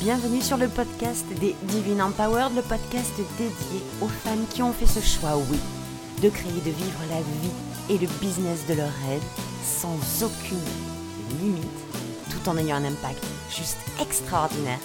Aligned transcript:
Bienvenue 0.00 0.40
sur 0.40 0.56
le 0.56 0.68
podcast 0.68 1.26
des 1.40 1.56
Divine 1.64 2.00
Empowered, 2.00 2.54
le 2.54 2.62
podcast 2.62 3.12
dédié 3.36 3.82
aux 4.00 4.06
femmes 4.06 4.46
qui 4.46 4.62
ont 4.62 4.72
fait 4.72 4.86
ce 4.86 5.00
choix, 5.00 5.36
oui, 5.36 5.58
de 6.22 6.28
créer, 6.28 6.52
de 6.52 6.70
vivre 6.70 7.00
la 7.10 7.20
vie 7.20 7.50
et 7.90 7.98
le 7.98 8.06
business 8.20 8.64
de 8.68 8.74
leur 8.74 8.92
rêve 9.08 9.24
sans 9.64 9.98
aucune 10.22 11.40
limite, 11.40 11.66
tout 12.30 12.48
en 12.48 12.56
ayant 12.58 12.76
un 12.76 12.84
impact 12.84 13.24
juste 13.50 13.78
extraordinaire 14.00 14.78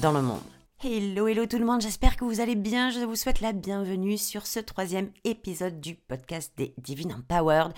dans 0.00 0.12
le 0.12 0.22
monde. 0.22 0.40
Hello, 0.84 1.26
hello 1.26 1.46
tout 1.46 1.58
le 1.58 1.66
monde, 1.66 1.80
j'espère 1.80 2.16
que 2.16 2.24
vous 2.24 2.40
allez 2.40 2.54
bien. 2.54 2.90
Je 2.90 3.00
vous 3.00 3.16
souhaite 3.16 3.40
la 3.40 3.52
bienvenue 3.52 4.16
sur 4.16 4.46
ce 4.46 4.60
troisième 4.60 5.10
épisode 5.24 5.80
du 5.80 5.96
podcast 5.96 6.52
des 6.56 6.74
Divine 6.78 7.14
Empowered. 7.14 7.72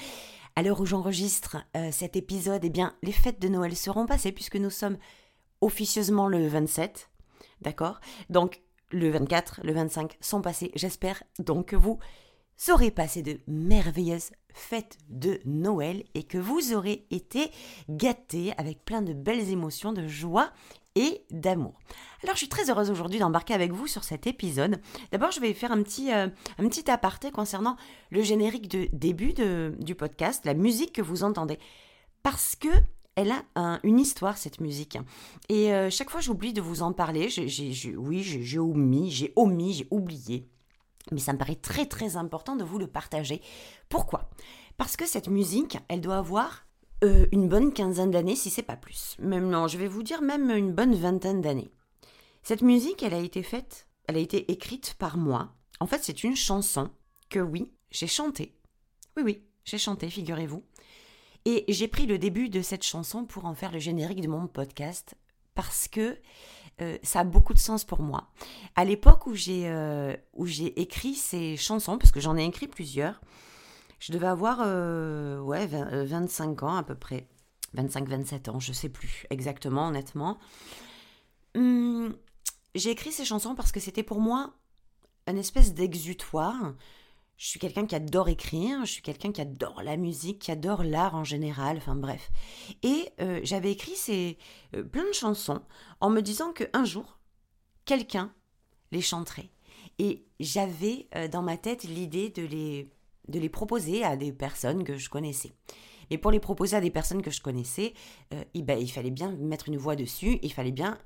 À 0.56 0.62
l'heure 0.62 0.80
où 0.80 0.86
j'enregistre 0.86 1.56
euh, 1.74 1.90
cet 1.90 2.16
épisode, 2.16 2.64
eh 2.64 2.70
bien, 2.70 2.92
les 3.02 3.12
fêtes 3.12 3.40
de 3.40 3.48
Noël 3.48 3.74
seront 3.74 4.04
passées 4.04 4.32
puisque 4.32 4.56
nous 4.56 4.70
sommes 4.70 4.98
officieusement 5.60 6.28
le 6.28 6.46
27. 6.46 7.10
D'accord? 7.62 8.00
Donc, 8.30 8.62
le 8.90 9.10
24, 9.10 9.60
le 9.64 9.72
25 9.72 10.16
sont 10.20 10.42
passés. 10.42 10.70
J'espère 10.74 11.22
donc 11.38 11.66
que 11.66 11.76
vous 11.76 11.98
aurez 12.70 12.90
passé 12.90 13.22
de 13.22 13.40
merveilleuses 13.46 14.30
fêtes 14.52 14.96
de 15.08 15.40
Noël 15.44 16.04
et 16.14 16.22
que 16.22 16.38
vous 16.38 16.72
aurez 16.72 17.06
été 17.10 17.50
gâtés 17.88 18.52
avec 18.56 18.84
plein 18.84 19.02
de 19.02 19.12
belles 19.12 19.50
émotions, 19.50 19.92
de 19.92 20.06
joie 20.06 20.50
et 20.94 21.24
d'amour. 21.30 21.78
Alors 22.22 22.34
je 22.34 22.40
suis 22.40 22.48
très 22.48 22.70
heureuse 22.70 22.90
aujourd'hui 22.90 23.18
d'embarquer 23.18 23.52
avec 23.52 23.72
vous 23.72 23.86
sur 23.86 24.02
cet 24.02 24.26
épisode. 24.26 24.80
D'abord 25.12 25.30
je 25.30 25.40
vais 25.40 25.52
faire 25.52 25.70
un 25.70 25.82
petit, 25.82 26.12
euh, 26.12 26.28
un 26.58 26.68
petit 26.68 26.90
aparté 26.90 27.30
concernant 27.30 27.76
le 28.10 28.22
générique 28.22 28.68
de 28.68 28.88
début 28.92 29.34
de, 29.34 29.74
du 29.78 29.94
podcast, 29.94 30.44
la 30.46 30.54
musique 30.54 30.92
que 30.92 31.02
vous 31.02 31.22
entendez. 31.22 31.58
Parce 32.22 32.56
que 32.56 32.68
elle 33.16 33.32
a 33.54 33.80
une 33.82 33.98
histoire, 33.98 34.36
cette 34.36 34.60
musique. 34.60 34.98
Et 35.48 35.72
euh, 35.72 35.90
chaque 35.90 36.10
fois, 36.10 36.20
j'oublie 36.20 36.52
de 36.52 36.60
vous 36.60 36.82
en 36.82 36.92
parler. 36.92 37.28
oui, 37.96 38.22
j'ai 38.22 38.58
omis, 38.58 39.10
j'ai 39.10 39.32
omis, 39.36 39.72
j'ai 39.72 39.88
oublié. 39.90 40.48
Mais 41.12 41.18
ça 41.18 41.32
me 41.32 41.38
paraît 41.38 41.56
très 41.56 41.86
très 41.86 42.16
important 42.16 42.56
de 42.56 42.64
vous 42.64 42.78
le 42.78 42.86
partager. 42.86 43.40
Pourquoi? 43.88 44.28
Parce 44.76 44.96
que 44.96 45.06
cette 45.06 45.28
musique, 45.28 45.78
elle 45.88 46.02
doit 46.02 46.18
avoir 46.18 46.66
euh, 47.04 47.26
une 47.32 47.48
bonne 47.48 47.72
quinzaine 47.72 48.10
d'années, 48.10 48.36
si 48.36 48.50
c'est 48.50 48.62
pas 48.62 48.76
plus. 48.76 49.16
Même 49.18 49.48
non, 49.48 49.66
je 49.66 49.78
vais 49.78 49.88
vous 49.88 50.02
dire 50.02 50.20
même 50.20 50.50
une 50.50 50.72
bonne 50.72 50.94
vingtaine 50.94 51.40
d'années. 51.40 51.70
Cette 52.42 52.62
musique, 52.62 53.02
elle 53.02 53.14
a 53.14 53.18
été 53.18 53.42
faite, 53.42 53.86
elle 54.06 54.16
a 54.16 54.20
été 54.20 54.52
écrite 54.52 54.94
par 54.98 55.16
moi. 55.16 55.54
En 55.80 55.86
fait, 55.86 56.02
c'est 56.02 56.22
une 56.22 56.36
chanson 56.36 56.90
que 57.30 57.40
oui, 57.40 57.72
j'ai 57.90 58.06
chantée. 58.06 58.54
Oui, 59.16 59.22
oui, 59.24 59.42
j'ai 59.64 59.78
chanté, 59.78 60.10
figurez-vous. 60.10 60.62
Et 61.48 61.64
j'ai 61.68 61.86
pris 61.86 62.06
le 62.06 62.18
début 62.18 62.48
de 62.48 62.60
cette 62.60 62.82
chanson 62.82 63.24
pour 63.24 63.44
en 63.44 63.54
faire 63.54 63.70
le 63.70 63.78
générique 63.78 64.20
de 64.20 64.26
mon 64.26 64.48
podcast 64.48 65.14
parce 65.54 65.86
que 65.86 66.18
euh, 66.80 66.98
ça 67.04 67.20
a 67.20 67.24
beaucoup 67.24 67.54
de 67.54 67.58
sens 67.60 67.84
pour 67.84 68.00
moi. 68.00 68.28
À 68.74 68.84
l'époque 68.84 69.28
où 69.28 69.34
j'ai 69.36 69.68
euh, 69.68 70.16
où 70.34 70.44
j'ai 70.44 70.80
écrit 70.80 71.14
ces 71.14 71.56
chansons, 71.56 71.98
parce 71.98 72.10
que 72.10 72.18
j'en 72.18 72.36
ai 72.36 72.44
écrit 72.44 72.66
plusieurs, 72.66 73.20
je 74.00 74.12
devais 74.12 74.26
avoir 74.26 74.58
euh, 74.66 75.38
ouais 75.38 75.68
25 75.68 76.64
ans 76.64 76.74
à 76.74 76.82
peu 76.82 76.96
près, 76.96 77.28
25-27 77.76 78.50
ans, 78.50 78.58
je 78.58 78.72
sais 78.72 78.88
plus 78.88 79.24
exactement 79.30 79.86
honnêtement. 79.86 80.38
Hum, 81.54 82.16
j'ai 82.74 82.90
écrit 82.90 83.12
ces 83.12 83.24
chansons 83.24 83.54
parce 83.54 83.70
que 83.70 83.78
c'était 83.78 84.02
pour 84.02 84.20
moi 84.20 84.52
une 85.28 85.38
espèce 85.38 85.74
d'exutoire 85.74 86.74
je 87.36 87.48
suis 87.48 87.60
quelqu'un 87.60 87.86
qui 87.86 87.94
adore 87.94 88.28
écrire, 88.28 88.80
je 88.86 88.92
suis 88.92 89.02
quelqu'un 89.02 89.30
qui 89.30 89.42
adore 89.42 89.82
la 89.82 89.96
musique, 89.96 90.38
qui 90.38 90.50
adore 90.50 90.82
l'art 90.82 91.14
en 91.14 91.24
général, 91.24 91.76
enfin 91.76 91.94
bref. 91.94 92.30
Et 92.82 93.10
euh, 93.20 93.40
j'avais 93.42 93.72
écrit 93.72 93.94
ces, 93.94 94.38
euh, 94.74 94.82
plein 94.82 95.04
de 95.04 95.12
chansons 95.12 95.60
en 96.00 96.08
me 96.08 96.22
disant 96.22 96.52
qu'un 96.52 96.84
jour, 96.84 97.18
quelqu'un 97.84 98.32
les 98.90 99.02
chanterait. 99.02 99.50
Et 99.98 100.24
j'avais 100.40 101.08
euh, 101.14 101.28
dans 101.28 101.42
ma 101.42 101.58
tête 101.58 101.84
l'idée 101.84 102.30
de 102.30 102.42
les, 102.42 102.90
de 103.28 103.38
les 103.38 103.50
proposer 103.50 104.02
à 104.02 104.16
des 104.16 104.32
personnes 104.32 104.82
que 104.82 104.96
je 104.96 105.10
connaissais. 105.10 105.52
Et 106.08 106.16
pour 106.16 106.30
les 106.30 106.40
proposer 106.40 106.76
à 106.76 106.80
des 106.80 106.90
personnes 106.90 107.20
que 107.20 107.32
je 107.32 107.42
connaissais, 107.42 107.92
il, 108.54 108.64
ben, 108.64 108.78
il, 108.78 108.86
fallait 108.86 109.10
bien 109.10 109.32
mettre 109.32 109.68
une 109.68 109.76
voix 109.76 109.96
dessus, 109.96 110.38
il 110.42 110.52
fallait 110.52 110.70
bien 110.70 111.00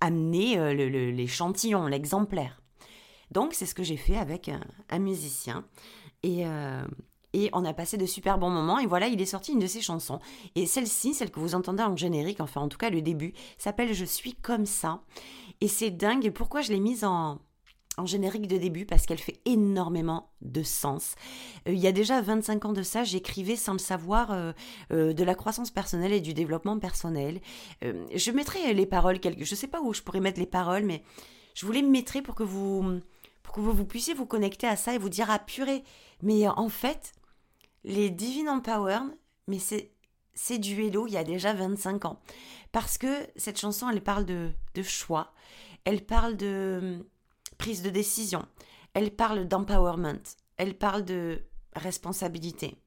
amener 0.00 0.72
l'échantillon, 1.12 1.86
l'exemplaire. 1.86 2.62
Donc 3.30 3.54
c'est 3.54 3.66
ce 3.66 3.74
que 3.74 3.82
j'ai 3.82 3.96
fait 3.96 4.16
avec 4.16 4.50
un, 4.90 4.98
musicien. 4.98 5.64
Et, 6.22 6.46
euh, 6.46 6.84
et 7.32 7.48
on 7.52 7.64
a 7.64 7.72
passé 7.72 7.96
de 7.96 8.06
super 8.06 8.38
bons 8.38 8.50
moments. 8.50 8.78
Et 8.78 8.86
voilà, 8.86 9.06
il 9.06 9.20
est 9.20 9.26
sorti 9.26 9.52
une 9.52 9.60
de 9.60 9.66
ses 9.66 9.80
chansons. 9.80 10.20
Et 10.54 10.66
celle-ci, 10.66 11.14
celle 11.14 11.30
que 11.30 11.40
vous 11.40 11.54
entendez 11.54 11.82
en 11.82 11.96
générique, 11.96 12.40
enfin 12.40 12.60
en 12.60 12.68
tout 12.68 12.78
cas 12.78 12.90
le 12.90 13.02
début, 13.02 13.32
s'appelle 13.58 13.94
Je 13.94 14.04
suis 14.04 14.34
comme 14.34 14.66
ça. 14.66 15.02
Et 15.60 15.68
c'est 15.68 15.90
dingue. 15.90 16.24
Et 16.24 16.30
pourquoi 16.30 16.60
je 16.60 16.72
l'ai 16.72 16.80
mise 16.80 17.04
en, 17.04 17.38
en 17.98 18.06
générique 18.06 18.48
de 18.48 18.58
début? 18.58 18.84
Parce 18.84 19.06
qu'elle 19.06 19.18
fait 19.18 19.40
énormément 19.44 20.32
de 20.40 20.64
sens. 20.64 21.14
Euh, 21.68 21.72
il 21.72 21.78
y 21.78 21.86
a 21.86 21.92
déjà 21.92 22.20
25 22.20 22.64
ans 22.64 22.72
de 22.72 22.82
ça, 22.82 23.04
j'écrivais 23.04 23.56
sans 23.56 23.74
le 23.74 23.78
savoir 23.78 24.32
euh, 24.32 24.52
de 24.90 25.24
la 25.24 25.36
croissance 25.36 25.70
personnelle 25.70 26.12
et 26.12 26.20
du 26.20 26.34
développement 26.34 26.78
personnel. 26.80 27.40
je 27.82 28.30
mettrai 28.32 28.74
les 28.74 28.86
paroles, 28.86 29.20
quelque... 29.20 29.44
je 29.44 29.52
ne 29.52 29.56
sais 29.56 29.68
pas 29.68 29.80
où 29.80 29.94
je 29.94 30.02
pourrais 30.02 30.20
mettre 30.20 30.40
les 30.40 30.46
paroles, 30.46 30.84
mais 30.84 31.04
je 31.54 31.66
voulais 31.66 31.82
me 31.82 31.90
mettre 31.90 32.18
pour 32.22 32.34
que 32.34 32.42
vous 32.42 33.00
pour 33.42 33.54
que 33.54 33.60
vous, 33.60 33.84
puissiez 33.84 34.14
vous 34.14 34.26
connecter 34.26 34.66
à 34.66 34.76
ça 34.76 34.94
et 34.94 34.98
vous 34.98 35.08
dire 35.08 35.30
ah 35.30 35.38
purée, 35.38 35.84
mais 36.22 36.46
en 36.48 36.68
fait, 36.68 37.12
les 37.84 38.10
Divine 38.10 38.48
Empowered, 38.48 39.16
mais 39.46 39.58
c'est 39.58 39.92
c'est 40.32 40.58
du 40.58 40.80
hello 40.82 41.06
il 41.06 41.12
y 41.12 41.16
a 41.16 41.24
déjà 41.24 41.52
25 41.52 42.04
ans. 42.04 42.20
Parce 42.72 42.98
que 42.98 43.26
cette 43.36 43.58
chanson, 43.58 43.90
elle 43.90 44.02
parle 44.02 44.24
de, 44.24 44.52
de 44.74 44.82
choix, 44.82 45.32
elle 45.84 46.04
parle 46.04 46.36
de 46.36 46.78
hum, 46.80 47.04
prise 47.58 47.82
de 47.82 47.90
décision, 47.90 48.46
elle 48.94 49.14
parle 49.14 49.46
d'empowerment, 49.46 50.22
elle 50.56 50.78
parle 50.78 51.04
de 51.04 51.42
responsabilité, 51.74 52.78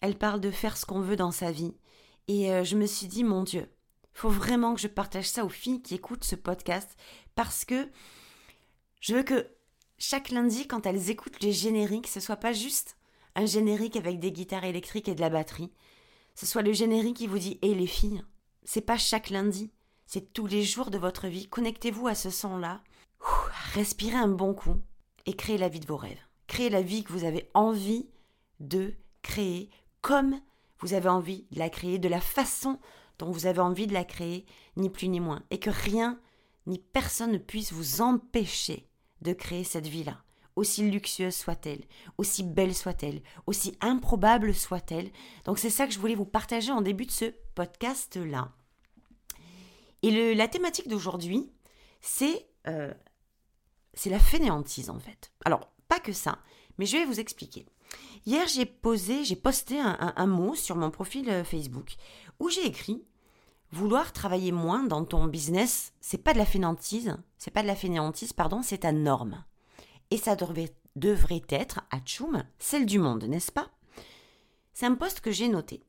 elle 0.00 0.18
parle 0.18 0.40
de 0.40 0.50
faire 0.50 0.76
ce 0.76 0.84
qu'on 0.84 1.00
veut 1.00 1.16
dans 1.16 1.30
sa 1.30 1.52
vie. 1.52 1.74
Et 2.26 2.52
euh, 2.52 2.64
je 2.64 2.76
me 2.76 2.86
suis 2.86 3.06
dit, 3.06 3.24
mon 3.24 3.42
Dieu, 3.42 3.70
faut 4.12 4.30
vraiment 4.30 4.74
que 4.74 4.80
je 4.80 4.88
partage 4.88 5.28
ça 5.28 5.44
aux 5.44 5.50
filles 5.50 5.82
qui 5.82 5.94
écoutent 5.94 6.24
ce 6.24 6.36
podcast. 6.36 6.96
Parce 7.34 7.64
que 7.64 7.88
je 9.00 9.14
veux 9.14 9.22
que 9.22 9.48
chaque 10.06 10.28
lundi, 10.28 10.66
quand 10.66 10.84
elles 10.84 11.08
écoutent 11.08 11.42
les 11.42 11.52
génériques, 11.52 12.08
ce 12.08 12.20
soit 12.20 12.36
pas 12.36 12.52
juste 12.52 12.98
un 13.36 13.46
générique 13.46 13.96
avec 13.96 14.20
des 14.20 14.32
guitares 14.32 14.64
électriques 14.64 15.08
et 15.08 15.14
de 15.14 15.20
la 15.22 15.30
batterie. 15.30 15.72
Ce 16.34 16.44
soit 16.44 16.60
le 16.60 16.74
générique 16.74 17.16
qui 17.16 17.26
vous 17.26 17.38
dit 17.38 17.58
Hé 17.62 17.74
les 17.74 17.86
filles, 17.86 18.22
c'est 18.64 18.82
pas 18.82 18.98
chaque 18.98 19.30
lundi, 19.30 19.72
c'est 20.06 20.34
tous 20.34 20.46
les 20.46 20.62
jours 20.62 20.90
de 20.90 20.98
votre 20.98 21.26
vie. 21.26 21.48
Connectez-vous 21.48 22.06
à 22.06 22.14
ce 22.14 22.28
son-là, 22.28 22.82
respirez 23.72 24.16
un 24.16 24.28
bon 24.28 24.52
coup 24.52 24.76
et 25.24 25.34
créez 25.34 25.56
la 25.56 25.70
vie 25.70 25.80
de 25.80 25.86
vos 25.86 25.96
rêves. 25.96 26.20
Créez 26.48 26.68
la 26.68 26.82
vie 26.82 27.02
que 27.02 27.12
vous 27.12 27.24
avez 27.24 27.48
envie 27.54 28.06
de 28.60 28.92
créer 29.22 29.70
comme 30.02 30.38
vous 30.80 30.92
avez 30.92 31.08
envie 31.08 31.46
de 31.50 31.58
la 31.58 31.70
créer, 31.70 31.98
de 31.98 32.08
la 32.08 32.20
façon 32.20 32.78
dont 33.18 33.30
vous 33.30 33.46
avez 33.46 33.60
envie 33.60 33.86
de 33.86 33.94
la 33.94 34.04
créer, 34.04 34.44
ni 34.76 34.90
plus 34.90 35.08
ni 35.08 35.20
moins. 35.20 35.42
Et 35.50 35.58
que 35.58 35.70
rien 35.70 36.20
ni 36.66 36.78
personne 36.78 37.32
ne 37.32 37.38
puisse 37.38 37.72
vous 37.72 38.02
empêcher 38.02 38.86
de 39.24 39.32
créer 39.32 39.64
cette 39.64 39.86
vie-là, 39.86 40.22
aussi 40.56 40.88
luxueuse 40.88 41.34
soit-elle, 41.34 41.84
aussi 42.18 42.42
belle 42.42 42.74
soit-elle, 42.74 43.22
aussi 43.46 43.76
improbable 43.80 44.54
soit-elle. 44.54 45.10
Donc 45.44 45.58
c'est 45.58 45.70
ça 45.70 45.86
que 45.86 45.92
je 45.92 45.98
voulais 45.98 46.14
vous 46.14 46.24
partager 46.24 46.70
en 46.70 46.82
début 46.82 47.06
de 47.06 47.10
ce 47.10 47.32
podcast-là. 47.54 48.52
Et 50.02 50.34
la 50.34 50.48
thématique 50.48 50.88
d'aujourd'hui, 50.88 51.50
c'est 52.02 52.46
euh, 52.68 52.92
la 54.04 54.18
fainéantise 54.18 54.90
en 54.90 54.98
fait. 54.98 55.32
Alors, 55.46 55.72
pas 55.88 55.98
que 55.98 56.12
ça, 56.12 56.38
mais 56.78 56.86
je 56.86 56.98
vais 56.98 57.06
vous 57.06 57.20
expliquer. 57.20 57.66
Hier, 58.26 58.46
j'ai 58.48 58.66
posé, 58.66 59.24
j'ai 59.24 59.36
posté 59.36 59.78
un, 59.80 60.26
mot 60.26 60.54
sur 60.54 60.76
mon 60.76 60.90
profil 60.90 61.28
euh, 61.30 61.44
Facebook 61.44 61.94
où 62.40 62.48
j'ai 62.48 62.66
écrit 62.66 63.04
Vouloir 63.74 64.12
travailler 64.12 64.52
moins 64.52 64.84
dans 64.84 65.04
ton 65.04 65.26
business, 65.26 65.92
c'est 66.00 66.22
pas 66.22 66.32
de 66.32 66.38
la 66.38 66.46
fainéantise, 66.46 67.16
c'est 67.38 67.50
pas 67.50 67.62
de 67.62 67.66
la 67.66 67.74
fainéantise, 67.74 68.32
pardon, 68.32 68.62
c'est 68.62 68.78
ta 68.78 68.92
norme. 68.92 69.42
Et 70.12 70.16
ça 70.16 70.36
devrait, 70.36 71.42
être, 71.50 71.80
à 71.90 71.98
Tchoum, 71.98 72.44
celle 72.60 72.86
du 72.86 73.00
monde, 73.00 73.24
n'est-ce 73.24 73.50
pas? 73.50 73.70
C'est 74.74 74.86
un 74.86 74.94
poste 74.94 75.22
que 75.22 75.32
j'ai 75.32 75.48
noté. 75.48 75.82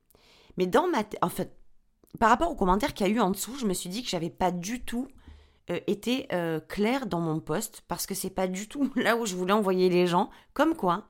Mais 0.58 0.66
dans 0.66 0.88
ma 0.88 1.04
en 1.22 1.30
fait, 1.30 1.56
par 2.20 2.30
rapport 2.30 2.50
aux 2.50 2.56
commentaires 2.56 2.96
qu'il 2.96 3.06
y 3.06 3.10
a 3.12 3.14
eu 3.14 3.20
en 3.20 3.30
dessous, 3.30 3.56
je 3.56 3.68
me 3.68 3.76
suis 3.76 3.92
dit 3.92 4.02
que 4.02 4.10
j'avais 4.10 4.32
pas 4.32 4.50
du 4.50 4.84
tout 4.84 5.08
euh, 5.70 5.80
été 5.86 6.26
euh, 6.34 6.60
claire 6.60 7.06
dans 7.06 7.20
mon 7.20 7.40
poste 7.40 7.84
parce 7.88 8.08
que 8.08 8.16
c'est 8.16 8.32
pas 8.32 8.48
du 8.48 8.68
tout 8.68 8.92
là 8.96 9.16
où 9.16 9.28
je 9.28 9.36
voulais 9.36 9.54
envoyer 9.54 9.90
les 9.90 10.08
gens. 10.08 10.32
Comme 10.56 10.76
quoi, 10.76 11.06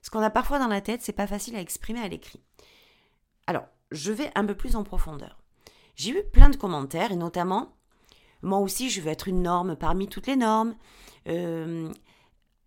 ce 0.00 0.08
qu'on 0.08 0.22
a 0.22 0.30
parfois 0.30 0.58
dans 0.58 0.68
la 0.68 0.80
tête, 0.80 1.02
c'est 1.02 1.12
pas 1.12 1.26
facile 1.26 1.54
à 1.54 1.60
exprimer 1.60 2.00
à 2.00 2.08
l'écrit. 2.08 2.40
Alors, 3.46 3.66
je 3.90 4.10
vais 4.10 4.32
un 4.34 4.46
peu 4.46 4.54
plus 4.54 4.74
en 4.74 4.84
profondeur. 4.84 5.43
J'ai 5.96 6.10
eu 6.10 6.22
plein 6.32 6.48
de 6.48 6.56
commentaires 6.56 7.12
et 7.12 7.16
notamment, 7.16 7.76
moi 8.42 8.58
aussi 8.58 8.90
je 8.90 9.00
veux 9.00 9.10
être 9.10 9.28
une 9.28 9.42
norme 9.42 9.76
parmi 9.76 10.08
toutes 10.08 10.26
les 10.26 10.36
normes. 10.36 10.74
Euh, 11.28 11.92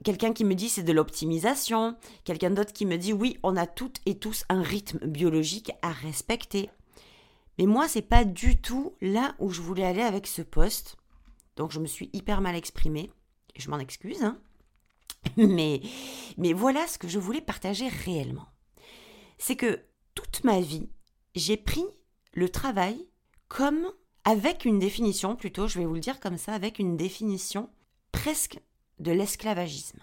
quelqu'un 0.03 0.33
qui 0.33 0.45
me 0.45 0.55
dit 0.55 0.69
c'est 0.69 0.83
de 0.83 0.93
l'optimisation, 0.93 1.95
quelqu'un 2.23 2.51
d'autre 2.51 2.73
qui 2.73 2.85
me 2.85 2.97
dit 2.97 3.13
oui, 3.13 3.37
on 3.43 3.57
a 3.57 3.67
toutes 3.67 3.99
et 4.05 4.17
tous 4.17 4.45
un 4.49 4.61
rythme 4.61 5.05
biologique 5.05 5.71
à 5.81 5.91
respecter. 5.91 6.69
Mais 7.57 7.65
moi, 7.65 7.87
c'est 7.87 8.03
pas 8.03 8.23
du 8.23 8.61
tout 8.61 8.93
là 9.01 9.35
où 9.39 9.49
je 9.49 9.61
voulais 9.61 9.83
aller 9.83 10.03
avec 10.03 10.27
ce 10.27 10.41
poste. 10.41 10.95
Donc 11.55 11.71
je 11.71 11.79
me 11.79 11.87
suis 11.87 12.09
hyper 12.13 12.41
mal 12.41 12.55
exprimée. 12.55 13.09
Je 13.55 13.69
m'en 13.69 13.79
excuse. 13.79 14.23
Hein. 14.23 14.39
mais, 15.37 15.81
mais 16.37 16.53
voilà 16.53 16.85
ce 16.87 16.99
que 16.99 17.07
je 17.07 17.19
voulais 17.19 17.41
partager 17.41 17.87
réellement. 17.87 18.47
C'est 19.39 19.55
que 19.55 19.81
toute 20.13 20.43
ma 20.43 20.61
vie, 20.61 20.89
j'ai 21.35 21.57
pris 21.57 21.85
le 22.33 22.49
travail 22.49 23.07
comme 23.47 23.91
avec 24.23 24.65
une 24.65 24.79
définition, 24.79 25.35
plutôt, 25.35 25.67
je 25.67 25.79
vais 25.79 25.85
vous 25.85 25.93
le 25.93 25.99
dire 25.99 26.19
comme 26.19 26.37
ça, 26.37 26.53
avec 26.53 26.79
une 26.79 26.97
définition 26.97 27.69
presque 28.11 28.59
de 28.99 29.11
l'esclavagisme. 29.11 29.99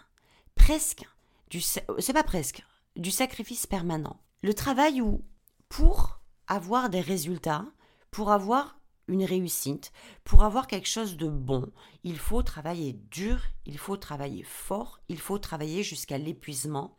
Presque 0.54 1.04
du. 1.50 1.60
C'est 1.60 2.12
pas 2.12 2.22
presque, 2.22 2.64
du 2.96 3.10
sacrifice 3.10 3.66
permanent. 3.66 4.20
Le 4.42 4.54
travail 4.54 5.00
où, 5.00 5.24
pour 5.68 6.20
avoir 6.46 6.88
des 6.90 7.00
résultats, 7.00 7.66
pour 8.10 8.30
avoir 8.30 8.78
une 9.08 9.24
réussite, 9.24 9.92
pour 10.22 10.44
avoir 10.44 10.66
quelque 10.66 10.88
chose 10.88 11.16
de 11.16 11.28
bon, 11.28 11.70
il 12.02 12.18
faut 12.18 12.42
travailler 12.42 12.94
dur, 13.10 13.40
il 13.66 13.78
faut 13.78 13.96
travailler 13.96 14.42
fort, 14.42 15.00
il 15.08 15.18
faut 15.18 15.38
travailler 15.38 15.82
jusqu'à 15.82 16.16
l'épuisement. 16.16 16.96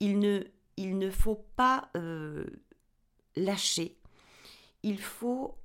Il 0.00 0.18
ne, 0.18 0.44
il 0.76 0.98
ne 0.98 1.10
faut 1.10 1.46
pas 1.56 1.90
euh, 1.96 2.44
lâcher. 3.36 3.96
Il 4.82 5.00
faut... 5.00 5.56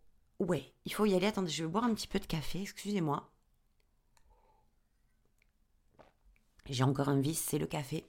Ouais, 0.43 0.73
il 0.83 0.93
faut 0.93 1.05
y 1.05 1.13
aller. 1.15 1.27
Attendez, 1.27 1.49
je 1.49 1.63
vais 1.63 1.69
boire 1.69 1.85
un 1.85 1.93
petit 1.93 2.07
peu 2.07 2.19
de 2.19 2.25
café, 2.25 2.61
excusez-moi. 2.61 3.29
J'ai 6.69 6.83
encore 6.83 7.07
un 7.07 7.21
vice, 7.21 7.41
c'est 7.47 7.57
le 7.57 7.65
café. 7.65 8.05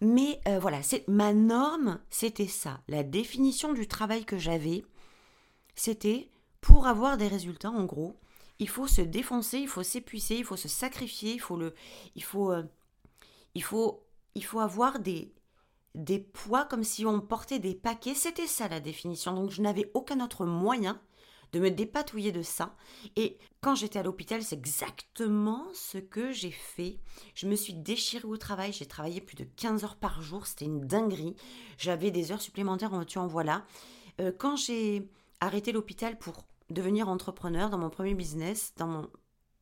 Mais 0.00 0.40
euh, 0.48 0.58
voilà, 0.58 0.82
c'est 0.82 1.06
ma 1.06 1.34
norme, 1.34 2.00
c'était 2.08 2.46
ça. 2.46 2.80
La 2.88 3.02
définition 3.02 3.74
du 3.74 3.86
travail 3.86 4.24
que 4.24 4.38
j'avais, 4.38 4.86
c'était 5.74 6.30
pour 6.62 6.86
avoir 6.86 7.18
des 7.18 7.28
résultats, 7.28 7.70
en 7.70 7.84
gros, 7.84 8.16
il 8.58 8.70
faut 8.70 8.86
se 8.86 9.02
défoncer, 9.02 9.58
il 9.58 9.68
faut 9.68 9.82
s'épuiser, 9.82 10.38
il 10.38 10.44
faut 10.44 10.56
se 10.56 10.68
sacrifier, 10.68 11.34
il 11.34 11.40
faut 11.40 11.58
le, 11.58 11.74
il 12.14 12.24
faut, 12.24 12.52
euh, 12.52 12.62
il 13.54 13.62
faut, 13.62 14.02
il 14.34 14.44
faut 14.44 14.60
avoir 14.60 14.98
des, 14.98 15.30
des 15.94 16.18
poids 16.18 16.64
comme 16.64 16.84
si 16.84 17.06
on 17.06 17.20
portait 17.20 17.58
des 17.58 17.74
paquets. 17.74 18.14
C'était 18.14 18.46
ça 18.46 18.68
la 18.68 18.80
définition. 18.80 19.34
Donc 19.34 19.50
je 19.50 19.62
n'avais 19.62 19.90
aucun 19.94 20.20
autre 20.24 20.46
moyen 20.46 21.00
de 21.52 21.60
me 21.60 21.70
dépatouiller 21.70 22.32
de 22.32 22.42
ça. 22.42 22.76
Et 23.16 23.38
quand 23.60 23.74
j'étais 23.74 23.98
à 23.98 24.02
l'hôpital, 24.02 24.42
c'est 24.42 24.56
exactement 24.56 25.64
ce 25.72 25.98
que 25.98 26.32
j'ai 26.32 26.50
fait. 26.50 26.98
Je 27.34 27.46
me 27.46 27.56
suis 27.56 27.74
déchirée 27.74 28.26
au 28.26 28.36
travail. 28.36 28.72
J'ai 28.72 28.86
travaillé 28.86 29.20
plus 29.20 29.36
de 29.36 29.44
15 29.44 29.84
heures 29.84 29.96
par 29.96 30.22
jour. 30.22 30.46
C'était 30.46 30.66
une 30.66 30.86
dinguerie. 30.86 31.36
J'avais 31.78 32.10
des 32.10 32.32
heures 32.32 32.42
supplémentaires 32.42 32.92
en 32.92 33.04
tu 33.04 33.18
en 33.18 33.26
voilà. 33.26 33.64
Euh, 34.20 34.32
quand 34.36 34.56
j'ai 34.56 35.08
arrêté 35.40 35.72
l'hôpital 35.72 36.18
pour 36.18 36.44
devenir 36.70 37.08
entrepreneur 37.08 37.70
dans 37.70 37.78
mon 37.78 37.90
premier 37.90 38.14
business, 38.14 38.74
dans 38.76 39.06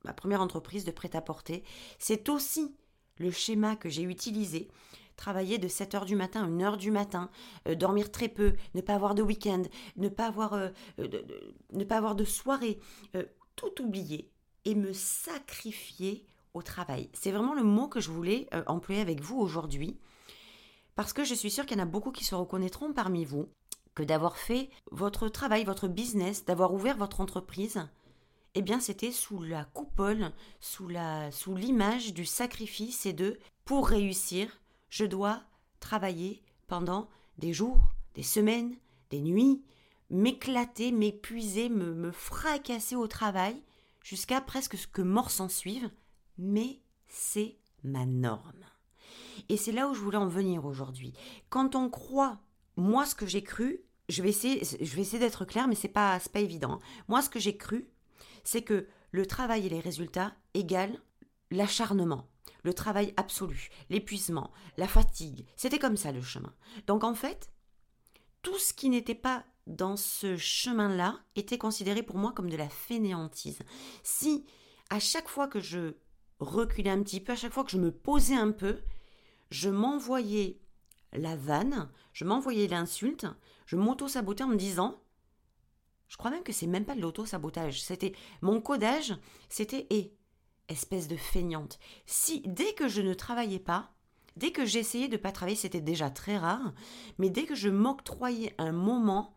ma 0.03 0.13
première 0.13 0.41
entreprise 0.41 0.83
de 0.83 0.91
prêt-à-porter, 0.91 1.63
c'est 1.99 2.29
aussi 2.29 2.75
le 3.17 3.31
schéma 3.31 3.75
que 3.75 3.89
j'ai 3.89 4.03
utilisé 4.03 4.67
travailler 5.17 5.57
de 5.57 5.67
7h 5.67 6.05
du 6.05 6.15
matin 6.15 6.43
à 6.43 6.47
1h 6.47 6.77
du 6.77 6.91
matin, 6.91 7.29
euh, 7.67 7.75
dormir 7.75 8.11
très 8.11 8.29
peu, 8.29 8.53
ne 8.75 8.81
pas 8.81 8.95
avoir 8.95 9.15
de 9.15 9.21
week-end, 9.21 9.63
ne 9.97 10.07
pas 10.07 10.27
avoir, 10.27 10.53
euh, 10.53 10.69
euh, 10.99 11.07
de, 11.07 11.25
ne 11.73 11.83
pas 11.83 11.97
avoir 11.97 12.15
de 12.15 12.23
soirée, 12.23 12.79
tout 13.55 13.81
oublier 13.81 14.31
et 14.63 14.75
me 14.75 14.93
sacrifier 14.93 16.25
au 16.53 16.61
travail. 16.61 17.09
C'est 17.13 17.31
vraiment 17.31 17.55
le 17.55 17.63
mot 17.63 17.87
que 17.87 17.99
je 17.99 18.11
voulais 18.11 18.47
employer 18.67 19.01
avec 19.01 19.19
vous 19.19 19.37
aujourd'hui, 19.37 19.99
parce 20.95 21.11
que 21.11 21.23
je 21.23 21.33
suis 21.33 21.49
sûre 21.49 21.65
qu'il 21.65 21.77
y 21.77 21.81
en 21.81 21.83
a 21.83 21.87
beaucoup 21.87 22.11
qui 22.11 22.23
se 22.23 22.35
reconnaîtront 22.35 22.93
parmi 22.93 23.25
vous, 23.25 23.49
que 23.95 24.03
d'avoir 24.03 24.37
fait 24.37 24.69
votre 24.91 25.27
travail, 25.27 25.63
votre 25.63 25.87
business, 25.87 26.45
d'avoir 26.45 26.73
ouvert 26.73 26.97
votre 26.97 27.19
entreprise, 27.19 27.87
eh 28.53 28.61
bien 28.61 28.79
c'était 28.79 29.11
sous 29.11 29.41
la 29.41 29.65
coupole, 29.65 30.31
sous 30.59 30.87
la 30.87 31.31
sous 31.31 31.55
l'image 31.55 32.13
du 32.13 32.25
sacrifice 32.25 33.05
et 33.07 33.13
de 33.13 33.39
pour 33.65 33.87
réussir, 33.87 34.61
je 34.89 35.05
dois 35.05 35.41
travailler 35.79 36.41
pendant 36.67 37.09
des 37.37 37.53
jours, 37.53 37.79
des 38.15 38.23
semaines, 38.23 38.75
des 39.09 39.21
nuits, 39.21 39.61
m'éclater, 40.09 40.91
m'épuiser, 40.91 41.69
me, 41.69 42.11
fracasser 42.11 42.95
au 42.95 43.07
travail, 43.07 43.61
jusqu'à 44.03 44.41
presque 44.41 44.77
ce 44.77 44.87
que 44.87 45.01
mort 45.01 45.31
s'en 45.31 45.49
suive, 45.49 45.89
mais 46.37 46.79
c'est 47.07 47.57
ma 47.83 48.05
norme. 48.05 48.65
Et 49.49 49.57
c'est 49.57 49.71
là 49.71 49.87
où 49.87 49.93
je 49.93 50.01
voulais 50.01 50.17
en 50.17 50.27
venir 50.27 50.65
aujourd'hui. 50.65 51.13
Quand 51.49 51.75
on 51.75 51.89
croit, 51.89 52.39
moi 52.75 53.05
ce 53.05 53.15
que 53.15 53.27
j'ai 53.27 53.43
cru, 53.43 53.81
je 54.09 54.21
vais 54.23 54.29
essayer, 54.29 55.19
d'être 55.19 55.45
clair, 55.45 55.67
mais 55.67 55.75
c'est 55.75 55.87
pas, 55.87 56.19
pas 56.31 56.39
évident. 56.39 56.79
Moi 57.07 57.21
ce 57.21 57.29
que 57.29 57.39
j'ai 57.39 57.57
cru, 57.57 57.87
c'est 58.43 58.61
que 58.61 58.87
le 59.11 59.25
travail 59.25 59.65
et 59.65 59.69
les 59.69 59.79
résultats 59.79 60.33
égale 60.53 60.99
l'acharnement 61.51 62.27
le 62.63 62.73
travail 62.73 63.13
absolu, 63.17 63.69
l'épuisement, 63.89 64.51
la 64.77 64.87
fatigue. 64.87 65.45
C'était 65.55 65.79
comme 65.79 65.97
ça 65.97 66.11
le 66.11 66.21
chemin. 66.21 66.53
Donc 66.85 67.03
en 67.03 67.13
fait, 67.13 67.49
tout 68.41 68.57
ce 68.57 68.73
qui 68.73 68.89
n'était 68.89 69.15
pas 69.15 69.45
dans 69.67 69.97
ce 69.97 70.37
chemin-là 70.37 71.19
était 71.35 71.57
considéré 71.57 72.03
pour 72.03 72.17
moi 72.17 72.31
comme 72.31 72.49
de 72.49 72.57
la 72.57 72.69
fainéantise. 72.69 73.59
Si 74.03 74.45
à 74.89 74.99
chaque 74.99 75.27
fois 75.27 75.47
que 75.47 75.59
je 75.59 75.95
reculais 76.39 76.89
un 76.89 77.03
petit 77.03 77.19
peu, 77.19 77.33
à 77.33 77.35
chaque 77.35 77.53
fois 77.53 77.63
que 77.63 77.71
je 77.71 77.77
me 77.77 77.91
posais 77.91 78.35
un 78.35 78.51
peu, 78.51 78.79
je 79.49 79.69
m'envoyais 79.69 80.59
la 81.13 81.35
vanne, 81.35 81.89
je 82.13 82.25
m'envoyais 82.25 82.67
l'insulte, 82.67 83.25
je 83.65 83.75
m'auto-sabotais 83.75 84.43
en 84.43 84.49
me 84.49 84.55
disant 84.55 85.01
je 86.07 86.15
crois 86.15 86.31
même 86.31 86.43
que 86.43 86.53
c'est 86.53 86.67
même 86.67 86.85
pas 86.85 86.95
de 86.95 87.01
l'auto-sabotage. 87.01 87.81
C'était 87.81 88.13
mon 88.41 88.61
codage, 88.61 89.13
c'était 89.49 89.87
et 89.89 90.13
espèce 90.69 91.07
de 91.07 91.15
feignante. 91.15 91.79
Si 92.05 92.41
dès 92.45 92.73
que 92.73 92.87
je 92.87 93.01
ne 93.01 93.13
travaillais 93.13 93.59
pas, 93.59 93.91
dès 94.35 94.51
que 94.51 94.65
j'essayais 94.65 95.07
de 95.07 95.13
ne 95.13 95.21
pas 95.21 95.31
travailler, 95.31 95.57
c'était 95.57 95.81
déjà 95.81 96.09
très 96.09 96.37
rare, 96.37 96.73
mais 97.17 97.29
dès 97.29 97.43
que 97.43 97.55
je 97.55 97.69
m'octroyais 97.69 98.53
un 98.57 98.71
moment 98.71 99.33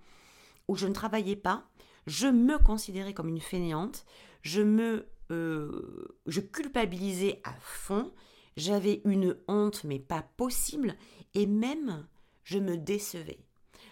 où 0.68 0.76
je 0.76 0.86
ne 0.86 0.92
travaillais 0.92 1.36
pas, 1.36 1.68
je 2.06 2.26
me 2.26 2.58
considérais 2.58 3.14
comme 3.14 3.28
une 3.28 3.40
fainéante, 3.40 4.04
je 4.42 4.62
me 4.62 5.06
euh, 5.30 6.18
je 6.26 6.40
culpabilisais 6.40 7.40
à 7.44 7.54
fond, 7.60 8.12
j'avais 8.56 9.00
une 9.04 9.36
honte 9.46 9.84
mais 9.84 9.98
pas 10.00 10.22
possible 10.36 10.96
et 11.34 11.46
même 11.46 12.06
je 12.42 12.58
me 12.58 12.76
décevais. 12.76 13.38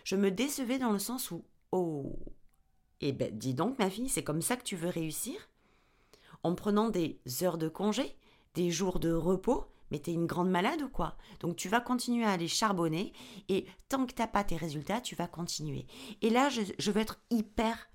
Je 0.05 0.17
me 0.17 0.31
décevais 0.31 0.79
dans 0.79 0.93
le 0.93 0.99
sens 0.99 1.31
où 1.31 1.45
oh 1.71 2.19
eh 3.01 3.13
ben 3.13 3.37
dis 3.37 3.55
donc 3.55 3.79
ma 3.79 3.91
fille, 3.91 4.09
c'est 4.09 4.25
comme 4.25 4.43
ça 4.43 4.57
que 4.57 4.65
tu 4.65 4.75
veux 4.75 4.89
réussir? 4.89 5.49
En 6.43 6.55
prenant 6.55 6.89
des 6.89 7.21
heures 7.43 7.59
de 7.59 7.69
congé, 7.69 8.17
des 8.55 8.71
jours 8.71 8.99
de 8.99 9.13
repos, 9.13 9.67
mais 9.91 9.99
t'es 9.99 10.13
une 10.13 10.27
grande 10.27 10.51
malade 10.51 10.83
ou 10.83 10.89
quoi? 10.89 11.17
Donc 11.41 11.57
tu 11.57 11.69
vas 11.69 11.81
continuer 11.81 12.25
à 12.25 12.31
aller 12.31 12.49
charbonner 12.49 13.13
et 13.49 13.67
tant 13.89 14.07
que 14.07 14.13
t'as 14.13 14.27
pas 14.27 14.45
tes 14.45 14.57
résultats, 14.57 15.01
tu 15.01 15.15
vas 15.15 15.27
continuer. 15.27 15.87
Et 16.23 16.31
là, 16.31 16.49
je, 16.49 16.63
je 16.79 16.91
veux 16.91 17.01
être 17.01 17.21
hyper 17.31 17.89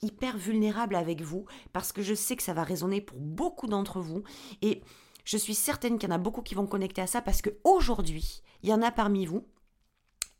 hyper 0.00 0.36
vulnérable 0.36 0.94
avec 0.94 1.22
vous 1.22 1.46
parce 1.72 1.92
que 1.92 2.02
je 2.02 2.14
sais 2.14 2.36
que 2.36 2.42
ça 2.44 2.54
va 2.54 2.62
résonner 2.62 3.00
pour 3.00 3.18
beaucoup 3.18 3.66
d'entre 3.66 4.00
vous 4.00 4.22
et 4.62 4.82
je 5.24 5.36
suis 5.36 5.54
certaine 5.54 5.98
qu'il 5.98 6.08
y 6.08 6.12
en 6.12 6.14
a 6.14 6.18
beaucoup 6.18 6.42
qui 6.42 6.54
vont 6.54 6.66
connecter 6.66 7.02
à 7.02 7.06
ça 7.06 7.20
parce 7.20 7.42
que 7.42 7.50
aujourd'hui, 7.64 8.42
il 8.62 8.68
y 8.68 8.72
en 8.72 8.82
a 8.82 8.90
parmi 8.90 9.26
vous 9.26 9.44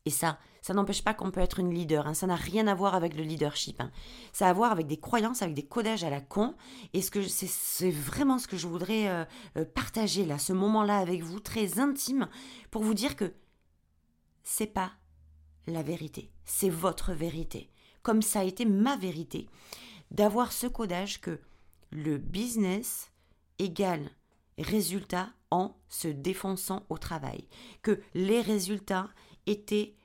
et 0.09 0.11
ça, 0.11 0.38
ça 0.62 0.73
n'empêche 0.73 1.05
pas 1.05 1.12
qu'on 1.12 1.31
peut 1.31 1.43
être 1.43 1.61
une 1.61 1.75
leader. 1.75 2.07
Hein. 2.07 2.15
Ça 2.15 2.27
n'a 2.27 2.35
rien 2.35 2.67
à 2.67 2.75
voir 2.75 2.95
avec 2.95 3.15
le 3.15 3.23
leadership. 3.23 3.79
Hein. 3.83 3.91
Ça 4.33 4.47
a 4.47 4.50
à 4.50 4.53
voir 4.55 4.73
avec 4.73 4.87
des 4.87 4.97
croyances, 4.97 5.43
avec 5.43 5.55
des 5.55 5.67
codages 5.67 6.03
à 6.03 6.09
la 6.09 6.23
con. 6.23 6.55
Et 6.95 7.03
ce 7.03 7.11
que 7.11 7.23
c'est 7.23 7.91
vraiment 7.91 8.38
ce 8.38 8.49
que 8.49 8.57
je 8.57 8.67
voudrais 8.67 9.07
euh, 9.09 9.27
euh, 9.59 9.67
partager 9.67 10.25
là, 10.25 10.38
ce 10.38 10.55
moment-là 10.55 10.97
avec 10.97 11.23
vous, 11.23 11.41
très 11.41 11.79
intime, 11.79 12.27
pour 12.71 12.83
vous 12.83 12.95
dire 12.95 13.17
que 13.17 13.35
c'est 14.45 14.73
pas 14.73 14.93
la 15.67 15.83
vérité, 15.83 16.33
c'est 16.47 16.71
votre 16.71 17.12
vérité. 17.12 17.71
Comme 18.03 18.23
ça 18.23 18.41
a 18.41 18.45
été 18.45 18.65
ma 18.65 18.97
vérité, 18.97 19.47
d'avoir 20.11 20.53
ce 20.53 20.67
codage 20.67 21.21
que 21.21 21.38
le 21.91 22.17
business 22.17 23.11
égale 23.59 24.09
résultat 24.57 25.29
en 25.50 25.77
se 25.91 26.09
défonçant 26.09 26.87
au 26.88 26.97
travail, 26.97 27.47
que 27.83 28.00
les 28.15 28.41
résultats 28.41 29.11
étaient 29.47 29.98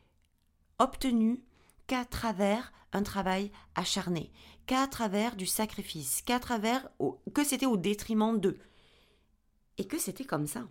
obtenu 0.80 1.44
qu'à 1.88 2.06
travers 2.06 2.72
un 2.94 3.04
travail 3.04 3.52
acharné, 3.76 4.32
qu'à 4.66 4.88
travers 4.88 5.36
du 5.36 5.46
sacrifice, 5.46 6.22
qu'à 6.22 6.40
travers 6.40 6.90
que 7.34 7.44
c'était 7.44 7.66
au 7.66 7.78
détriment 7.78 8.40
d'eux. 8.40 8.60
Et 9.78 9.88
que 9.88 9.98
c'était 9.98 10.26
comme 10.26 10.48
ça. 10.48 10.68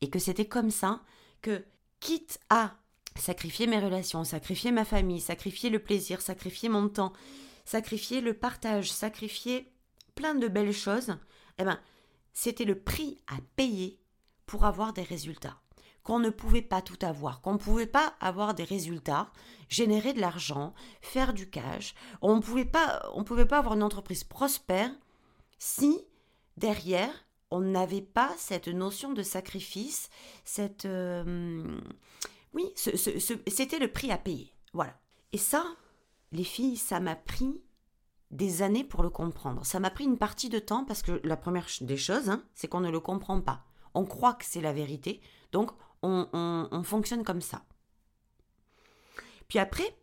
Et 0.00 0.10
que 0.10 0.18
c'était 0.18 0.48
comme 0.48 0.70
ça 0.70 1.02
que, 1.40 1.64
quitte 2.00 2.40
à 2.50 2.76
sacrifier 3.14 3.66
mes 3.66 3.78
relations, 3.78 4.24
sacrifier 4.24 4.72
ma 4.72 4.84
famille, 4.84 5.20
sacrifier 5.20 5.70
le 5.70 5.78
plaisir, 5.78 6.20
sacrifier 6.20 6.68
mon 6.68 6.88
temps, 6.88 7.12
sacrifier 7.64 8.20
le 8.20 8.34
partage, 8.34 8.92
sacrifier 8.92 9.72
plein 10.14 10.34
de 10.34 10.48
belles 10.48 10.72
choses, 10.72 11.16
eh 11.58 11.64
ben, 11.64 11.80
c'était 12.32 12.64
le 12.64 12.78
prix 12.78 13.20
à 13.26 13.36
payer 13.56 13.98
pour 14.44 14.64
avoir 14.64 14.92
des 14.92 15.02
résultats 15.02 15.58
qu'on 16.06 16.20
ne 16.20 16.30
pouvait 16.30 16.62
pas 16.62 16.82
tout 16.82 16.98
avoir, 17.04 17.40
qu'on 17.40 17.54
ne 17.54 17.58
pouvait 17.58 17.88
pas 17.88 18.14
avoir 18.20 18.54
des 18.54 18.62
résultats, 18.62 19.32
générer 19.68 20.12
de 20.12 20.20
l'argent, 20.20 20.72
faire 21.00 21.34
du 21.34 21.50
cash. 21.50 21.96
On 22.22 22.36
ne 22.36 22.40
pouvait 22.40 22.64
pas, 22.64 23.10
on 23.14 23.24
pouvait 23.24 23.44
pas 23.44 23.58
avoir 23.58 23.74
une 23.74 23.82
entreprise 23.82 24.22
prospère 24.22 24.92
si 25.58 26.00
derrière 26.56 27.10
on 27.50 27.60
n'avait 27.60 28.02
pas 28.02 28.32
cette 28.38 28.68
notion 28.68 29.14
de 29.14 29.24
sacrifice, 29.24 30.08
cette 30.44 30.84
euh, 30.84 31.76
oui, 32.54 32.72
c'était 32.76 33.80
le 33.80 33.90
prix 33.90 34.12
à 34.12 34.16
payer. 34.16 34.52
Voilà. 34.74 34.96
Et 35.32 35.38
ça, 35.38 35.64
les 36.30 36.44
filles, 36.44 36.76
ça 36.76 37.00
m'a 37.00 37.16
pris 37.16 37.60
des 38.30 38.62
années 38.62 38.84
pour 38.84 39.02
le 39.02 39.10
comprendre. 39.10 39.66
Ça 39.66 39.80
m'a 39.80 39.90
pris 39.90 40.04
une 40.04 40.18
partie 40.18 40.50
de 40.50 40.60
temps 40.60 40.84
parce 40.84 41.02
que 41.02 41.20
la 41.24 41.36
première 41.36 41.66
des 41.80 41.96
choses, 41.96 42.30
hein, 42.30 42.44
c'est 42.54 42.68
qu'on 42.68 42.80
ne 42.80 42.92
le 42.92 43.00
comprend 43.00 43.40
pas. 43.40 43.64
On 43.94 44.04
croit 44.04 44.34
que 44.34 44.44
c'est 44.44 44.60
la 44.60 44.72
vérité, 44.72 45.20
donc 45.50 45.72
on, 46.06 46.82
fonctionne 46.82 47.24
comme 47.24 47.40
ça. 47.40 47.62
Puis 49.48 49.58
après, 49.58 49.96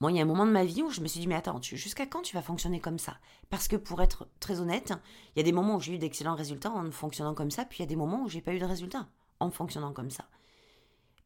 moi, 0.00 0.10
il 0.10 0.16
y 0.16 0.20
a 0.20 0.22
un 0.22 0.26
moment 0.26 0.46
de 0.46 0.50
ma 0.50 0.64
vie 0.64 0.82
où 0.82 0.90
je 0.90 1.00
me 1.00 1.06
suis 1.06 1.20
dit, 1.20 1.26
mais 1.26 1.34
attends, 1.34 1.60
jusqu'à 1.62 2.06
quand 2.06 2.22
tu 2.22 2.34
vas 2.34 2.42
fonctionner 2.42 2.80
comme 2.80 2.98
ça? 2.98 3.16
Parce 3.50 3.68
que 3.68 3.76
pour 3.76 4.02
être 4.02 4.28
très 4.40 4.60
honnête, 4.60 4.92
il 5.34 5.38
y 5.38 5.40
a 5.40 5.44
des 5.44 5.52
moments 5.52 5.76
où 5.76 5.80
j'ai 5.80 5.94
eu 5.94 5.98
d'excellents 5.98 6.34
résultats 6.34 6.70
en 6.70 6.90
fonctionnant 6.90 7.34
comme 7.34 7.50
ça, 7.50 7.64
puis 7.64 7.78
il 7.78 7.82
y 7.82 7.84
a 7.84 7.88
des 7.88 7.96
moments 7.96 8.22
où 8.22 8.28
j'ai 8.28 8.40
pas 8.40 8.54
eu 8.54 8.58
de 8.58 8.64
résultats 8.64 9.08
en 9.40 9.50
fonctionnant 9.50 9.92
comme 9.92 10.10
ça. 10.10 10.24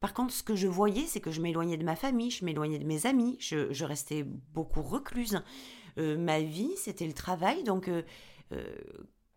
Par 0.01 0.15
contre, 0.15 0.33
ce 0.33 0.43
que 0.43 0.55
je 0.55 0.69
voyais, 0.69 1.07
c'est 1.07 1.21
que 1.21 1.31
je 1.31 1.41
m'éloignais 1.41 1.77
de 1.77 1.85
ma 1.85 1.97
famille, 1.97 2.31
je 2.31 2.45
m'éloignais 2.45 2.79
de 2.79 2.85
mes 2.85 3.07
amis, 3.07 3.37
je, 3.41 3.85
restais 3.85 4.23
beaucoup 4.23 4.83
recluse. 4.83 5.43
Euh, 5.99 6.17
ma 6.17 6.41
vie, 6.41 6.71
c'était 6.77 7.07
le 7.07 7.13
travail, 7.13 7.65
donc 7.65 7.89
euh, 7.89 8.03
euh, 8.53 8.77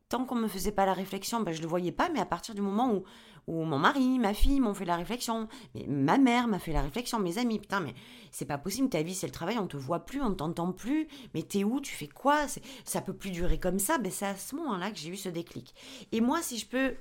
tant 0.07 0.25
qu'on 0.25 0.35
ne 0.35 0.41
me 0.41 0.47
faisait 0.47 0.71
pas 0.71 0.85
la 0.85 0.93
réflexion, 0.93 1.41
ben, 1.41 1.51
je 1.51 1.57
ne 1.57 1.63
le 1.63 1.69
voyais 1.69 1.91
pas, 1.91 2.09
mais 2.09 2.19
à 2.19 2.25
partir 2.25 2.53
du 2.53 2.61
moment 2.61 2.93
où, 2.93 3.03
où 3.47 3.63
mon 3.63 3.79
mari, 3.79 4.19
ma 4.19 4.33
fille 4.33 4.59
m'ont 4.59 4.73
fait 4.73 4.85
la 4.85 4.95
réflexion, 4.95 5.47
mais 5.75 5.85
ma 5.87 6.17
mère 6.17 6.47
m'a 6.47 6.59
fait 6.59 6.73
la 6.73 6.81
réflexion, 6.81 7.19
mes 7.19 7.37
amis, 7.37 7.59
putain, 7.59 7.79
mais 7.79 7.93
c'est 8.31 8.45
pas 8.45 8.57
possible, 8.57 8.89
ta 8.89 9.01
vie 9.01 9.15
c'est 9.15 9.27
le 9.27 9.33
travail, 9.33 9.57
on 9.59 9.67
te 9.67 9.77
voit 9.77 10.05
plus, 10.05 10.21
on 10.21 10.33
t'entend 10.33 10.71
plus, 10.71 11.07
mais 11.33 11.43
t'es 11.43 11.63
où, 11.63 11.81
tu 11.81 11.93
fais 11.93 12.07
quoi, 12.07 12.45
ça 12.85 13.01
peut 13.01 13.15
plus 13.15 13.31
durer 13.31 13.59
comme 13.59 13.79
ça, 13.79 13.97
ben, 13.97 14.11
c'est 14.11 14.25
à 14.25 14.35
ce 14.35 14.55
moment-là 14.55 14.91
que 14.91 14.97
j'ai 14.97 15.09
eu 15.09 15.17
ce 15.17 15.29
déclic. 15.29 15.73
Et 16.11 16.21
moi, 16.21 16.41
si 16.41 16.57
je 16.57 16.67
peux 16.67 16.95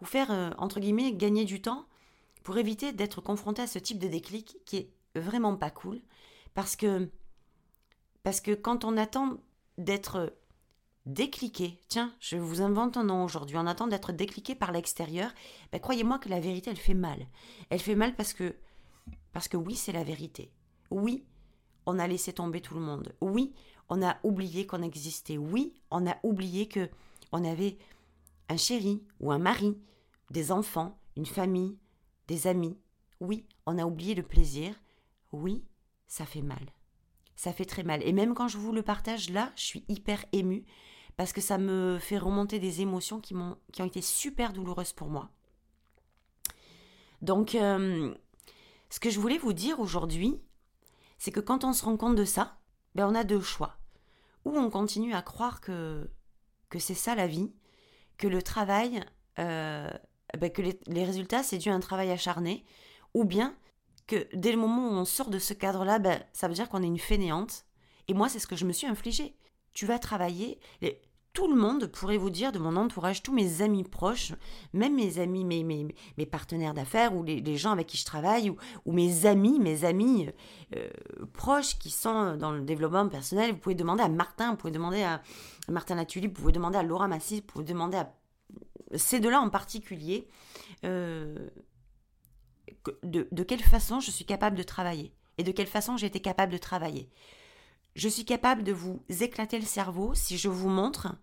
vous 0.00 0.06
faire, 0.06 0.54
entre 0.58 0.80
guillemets, 0.80 1.12
gagner 1.12 1.44
du 1.44 1.60
temps, 1.60 1.86
pour 2.46 2.58
éviter 2.58 2.92
d'être 2.92 3.20
confronté 3.20 3.62
à 3.62 3.66
ce 3.66 3.80
type 3.80 3.98
de 3.98 4.06
déclic 4.06 4.58
qui 4.64 4.76
est 4.76 4.90
vraiment 5.16 5.56
pas 5.56 5.70
cool. 5.70 6.00
Parce 6.54 6.76
que, 6.76 7.10
parce 8.22 8.40
que 8.40 8.52
quand 8.52 8.84
on 8.84 8.96
attend 8.96 9.38
d'être 9.78 10.32
décliqué, 11.06 11.78
tiens, 11.88 12.12
je 12.20 12.36
vous 12.36 12.60
invente 12.60 12.96
un 12.96 13.04
nom 13.04 13.24
aujourd'hui, 13.24 13.56
on 13.56 13.66
attend 13.66 13.86
d'être 13.86 14.12
décliqué 14.12 14.54
par 14.54 14.72
l'extérieur, 14.72 15.32
ben 15.72 15.80
croyez-moi 15.80 16.18
que 16.18 16.28
la 16.28 16.40
vérité, 16.40 16.70
elle 16.70 16.76
fait 16.76 16.94
mal. 16.94 17.26
Elle 17.70 17.80
fait 17.80 17.94
mal 17.94 18.14
parce 18.14 18.32
que, 18.32 18.56
parce 19.32 19.48
que 19.48 19.56
oui, 19.56 19.76
c'est 19.76 19.92
la 19.92 20.04
vérité. 20.04 20.50
Oui, 20.90 21.24
on 21.86 21.98
a 21.98 22.08
laissé 22.08 22.32
tomber 22.32 22.60
tout 22.60 22.74
le 22.74 22.80
monde. 22.80 23.14
Oui, 23.20 23.54
on 23.88 24.02
a 24.02 24.18
oublié 24.24 24.66
qu'on 24.66 24.82
existait. 24.82 25.38
Oui, 25.38 25.74
on 25.90 26.06
a 26.06 26.16
oublié 26.24 26.66
que 26.66 26.90
on 27.32 27.44
avait 27.44 27.78
un 28.48 28.56
chéri 28.56 29.02
ou 29.20 29.30
un 29.30 29.38
mari, 29.38 29.78
des 30.30 30.50
enfants, 30.50 30.98
une 31.16 31.26
famille, 31.26 31.78
des 32.26 32.48
amis. 32.48 32.78
Oui, 33.20 33.46
on 33.64 33.78
a 33.78 33.86
oublié 33.86 34.14
le 34.14 34.22
plaisir. 34.22 34.74
Oui, 35.32 35.64
ça 36.08 36.26
fait 36.26 36.42
mal. 36.42 36.72
Ça 37.36 37.52
fait 37.52 37.64
très 37.64 37.84
mal. 37.84 38.02
Et 38.02 38.12
même 38.12 38.34
quand 38.34 38.48
je 38.48 38.58
vous 38.58 38.72
le 38.72 38.82
partage 38.82 39.30
là, 39.30 39.52
je 39.56 39.62
suis 39.62 39.84
hyper 39.88 40.24
émue 40.32 40.64
parce 41.16 41.32
que 41.32 41.40
ça 41.40 41.58
me 41.58 41.98
fait 41.98 42.18
remonter 42.18 42.58
des 42.58 42.82
émotions 42.82 43.20
qui, 43.20 43.34
m'ont, 43.34 43.56
qui 43.72 43.82
ont 43.82 43.86
été 43.86 44.02
super 44.02 44.52
douloureuses 44.52 44.92
pour 44.92 45.08
moi. 45.08 45.30
Donc, 47.22 47.54
euh, 47.54 48.14
ce 48.90 49.00
que 49.00 49.10
je 49.10 49.18
voulais 49.18 49.38
vous 49.38 49.52
dire 49.52 49.80
aujourd'hui, 49.80 50.38
c'est 51.18 51.30
que 51.30 51.40
quand 51.40 51.64
on 51.64 51.72
se 51.72 51.84
rend 51.84 51.96
compte 51.96 52.16
de 52.16 52.24
ça, 52.24 52.58
ben 52.94 53.08
on 53.08 53.14
a 53.14 53.24
deux 53.24 53.40
choix. 53.40 53.78
Ou 54.44 54.56
on 54.56 54.70
continue 54.70 55.14
à 55.14 55.22
croire 55.22 55.60
que, 55.60 56.10
que 56.68 56.78
c'est 56.78 56.94
ça 56.94 57.14
la 57.14 57.26
vie, 57.26 57.52
que 58.16 58.28
le 58.28 58.42
travail, 58.42 59.02
euh, 59.38 59.90
ben, 60.38 60.50
que 60.50 60.62
les, 60.62 61.04
résultats, 61.04 61.42
c'est 61.42 61.58
dû 61.58 61.70
à 61.70 61.74
un 61.74 61.80
travail 61.80 62.10
acharné, 62.10 62.64
ou 63.14 63.24
bien 63.24 63.56
que 64.06 64.28
dès 64.34 64.52
le 64.52 64.58
moment 64.58 64.88
où 64.88 64.92
on 64.92 65.04
sort 65.04 65.30
de 65.30 65.38
ce 65.38 65.54
cadre-là, 65.54 65.98
ben, 65.98 66.22
ça 66.32 66.48
veut 66.48 66.54
dire 66.54 66.68
qu'on 66.68 66.82
est 66.82 66.86
une 66.86 66.98
fainéante. 66.98 67.64
Et 68.08 68.14
moi, 68.14 68.28
c'est 68.28 68.38
ce 68.38 68.46
que 68.46 68.56
je 68.56 68.64
me 68.64 68.72
suis 68.72 68.86
infligé. 68.86 69.36
Tu 69.72 69.84
vas 69.84 69.98
travailler. 69.98 70.60
Tout 71.36 71.48
le 71.48 71.54
monde 71.54 71.86
pourrait 71.88 72.16
vous 72.16 72.30
dire 72.30 72.50
de 72.50 72.58
mon 72.58 72.76
entourage, 72.76 73.22
tous 73.22 73.34
mes 73.34 73.60
amis 73.60 73.84
proches, 73.84 74.32
même 74.72 74.94
mes 74.94 75.18
amis, 75.18 75.44
mes, 75.44 76.26
partenaires 76.26 76.72
d'affaires 76.72 77.14
ou 77.14 77.22
les, 77.22 77.56
gens 77.58 77.72
avec 77.72 77.88
qui 77.88 77.98
je 77.98 78.06
travaille, 78.06 78.50
ou, 78.86 78.92
mes 78.92 79.26
amis, 79.26 79.58
mes 79.58 79.84
amis 79.84 80.30
euh, 80.74 80.88
proches 81.34 81.78
qui 81.78 81.90
sont 81.90 82.36
dans 82.36 82.52
le 82.52 82.62
développement 82.62 83.06
personnel, 83.06 83.52
vous 83.52 83.58
pouvez 83.58 83.74
demander 83.74 84.02
à 84.02 84.08
Martin, 84.08 84.52
vous 84.52 84.56
pouvez 84.56 84.72
demander 84.72 85.02
à 85.02 85.20
Martin 85.68 85.96
Latuli, 85.96 86.28
vous 86.28 86.32
pouvez 86.32 86.52
demander 86.52 86.78
à 86.78 86.82
Laura 86.82 87.06
Massis, 87.06 87.40
vous 87.40 87.46
pouvez 87.46 87.64
demander 87.64 87.98
à 87.98 88.14
ces 88.94 89.20
deux-là 89.20 89.42
en 89.42 89.50
particulier, 89.50 90.28
euh, 90.84 91.50
de, 93.02 93.42
quelle 93.42 93.62
façon 93.62 94.00
je 94.00 94.10
suis 94.10 94.24
capable 94.24 94.56
de 94.56 94.62
travailler 94.62 95.12
et 95.36 95.42
de 95.42 95.52
quelle 95.52 95.66
façon 95.66 95.98
j'ai 95.98 96.06
été 96.06 96.20
capable 96.20 96.50
de 96.50 96.58
travailler. 96.58 97.10
Je 97.96 98.10
suis 98.10 98.26
capable 98.26 98.62
de 98.62 98.74
vous 98.74 99.02
éclater 99.08 99.58
le 99.58 99.64
cerveau 99.64 100.12
si 100.12 100.36
je 100.36 100.50
vous 100.50 100.68
montre 100.68 101.16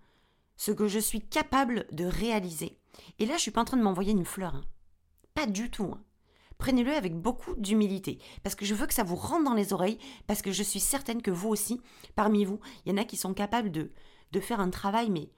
ce 0.58 0.72
que 0.72 0.88
je 0.88 0.98
suis 0.98 1.22
capable 1.22 1.86
de 1.92 2.04
réaliser. 2.04 2.80
Et 3.20 3.28
là, 3.28 3.36
je 3.38 3.44
suis 3.44 3.52
pas 3.52 3.62
en 3.62 3.66
train 3.66 3.78
de 3.78 3.84
m'envoyer 3.84 4.12
une 4.12 4.26
fleur. 4.26 4.56
Hein. 4.56 4.66
Pas 5.36 5.46
du 5.46 5.70
tout. 5.70 5.92
Hein. 5.94 6.04
Prenez-le 6.58 6.92
avec 6.92 7.16
beaucoup 7.16 7.54
d'humilité, 7.58 8.18
parce 8.42 8.56
que 8.56 8.66
je 8.66 8.74
veux 8.74 8.88
que 8.88 8.94
ça 8.96 9.04
vous 9.04 9.16
rentre 9.16 9.44
dans 9.44 9.54
les 9.54 9.72
oreilles, 9.72 10.00
parce 10.26 10.42
que 10.42 10.52
je 10.52 10.64
suis 10.64 10.80
certaine 10.80 11.22
que 11.22 11.30
vous 11.30 11.50
aussi, 11.50 11.80
parmi 12.16 12.44
vous, 12.44 12.60
il 12.86 12.92
y 12.92 12.96
en 12.96 12.98
a 12.98 13.06
qui 13.06 13.18
sont 13.18 13.36
capables 13.36 13.70
de, 13.70 13.92
de 14.32 14.40
faire 14.40 14.60
un 14.60 14.72
travail, 14.72 15.12
mais 15.12 15.30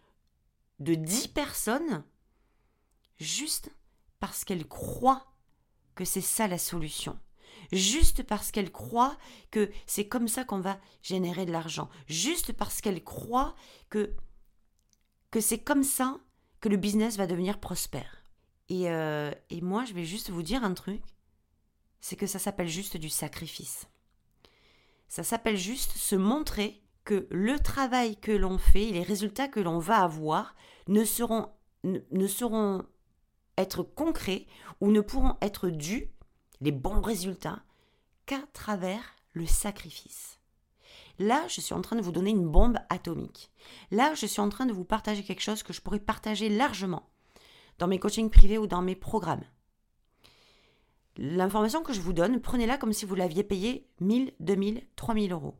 de 0.80 0.96
10 0.96 1.30
personnes 1.30 2.06
juste 3.18 3.76
parce 4.22 4.46
qu'elle 4.46 4.68
croit 4.68 5.26
que 5.96 6.06
c'est 6.06 6.22
ça 6.22 6.48
la 6.48 6.58
solution. 6.58 7.20
Juste 7.72 8.24
parce 8.24 8.52
qu'elle 8.52 8.72
croit 8.72 9.18
que 9.52 9.72
c'est 9.86 10.08
comme 10.08 10.28
ça 10.28 10.44
qu'on 10.44 10.60
va 10.60 10.80
générer 11.02 11.46
de 11.46 11.52
l'argent. 11.52 11.90
Juste 12.08 12.54
parce 12.54 12.82
qu'elle 12.82 13.04
croit 13.04 13.56
que, 13.90 14.16
que 15.32 15.40
c'est 15.40 15.60
comme 15.60 15.84
ça 15.84 16.20
que 16.62 16.70
le 16.70 16.78
business 16.78 17.18
va 17.18 17.28
devenir 17.28 17.60
prospère. 17.60 18.24
Et, 18.70 18.90
euh, 18.90 19.32
et 19.50 19.62
moi, 19.62 19.86
je 19.86 19.94
vais 19.94 20.06
juste 20.06 20.30
vous 20.30 20.44
dire 20.44 20.64
un 20.64 20.74
truc, 20.74 21.02
c'est 22.00 22.16
que 22.16 22.28
ça 22.28 22.40
s'appelle 22.40 22.68
juste 22.68 22.98
du 22.98 23.10
sacrifice. 23.10 23.88
Ça 25.08 25.24
s'appelle 25.24 25.58
juste 25.58 25.92
se 25.94 26.16
montrer 26.16 26.84
que 27.04 27.28
le 27.30 27.60
travail 27.60 28.18
que 28.18 28.32
l'on 28.32 28.58
fait, 28.58 28.92
les 28.92 29.04
résultats 29.04 29.48
que 29.48 29.60
l'on 29.60 29.80
va 29.80 30.02
avoir 30.02 30.56
ne 30.88 31.06
seront, 31.06 31.50
ne 31.84 32.28
seront 32.28 32.84
être 33.58 33.84
concrets 33.84 34.48
ou 34.82 34.92
ne 34.92 35.02
pourront 35.02 35.38
être 35.42 35.70
dus, 35.70 36.12
les 36.62 36.72
bons 36.72 37.02
résultats, 37.02 37.64
qu'à 38.26 38.42
travers 38.54 39.16
le 39.34 39.46
sacrifice. 39.46 40.40
Là, 41.20 41.46
je 41.48 41.62
suis 41.62 41.74
en 41.74 41.82
train 41.82 41.96
de 41.96 42.02
vous 42.02 42.12
donner 42.12 42.32
une 42.32 42.48
bombe 42.48 42.78
atomique. 42.90 43.52
Là, 43.92 44.14
je 44.16 44.26
suis 44.26 44.42
en 44.42 44.50
train 44.50 44.66
de 44.66 44.74
vous 44.74 44.84
partager 44.84 45.24
quelque 45.24 45.42
chose 45.42 45.64
que 45.64 45.74
je 45.74 45.82
pourrais 45.82 46.00
partager 46.00 46.50
largement 46.50 47.10
dans 47.78 47.88
mes 47.88 48.00
coachings 48.00 48.30
privés 48.30 48.58
ou 48.58 48.68
dans 48.68 48.82
mes 48.82 48.96
programmes. 48.96 49.44
L'information 51.18 51.84
que 51.84 51.94
je 51.94 52.02
vous 52.02 52.14
donne, 52.14 52.42
prenez-la 52.42 52.78
comme 52.78 52.92
si 52.92 53.06
vous 53.06 53.16
l'aviez 53.16 53.44
payé 53.44 53.88
1000, 54.02 54.34
2000, 54.42 54.86
3000 54.96 55.32
euros. 55.32 55.56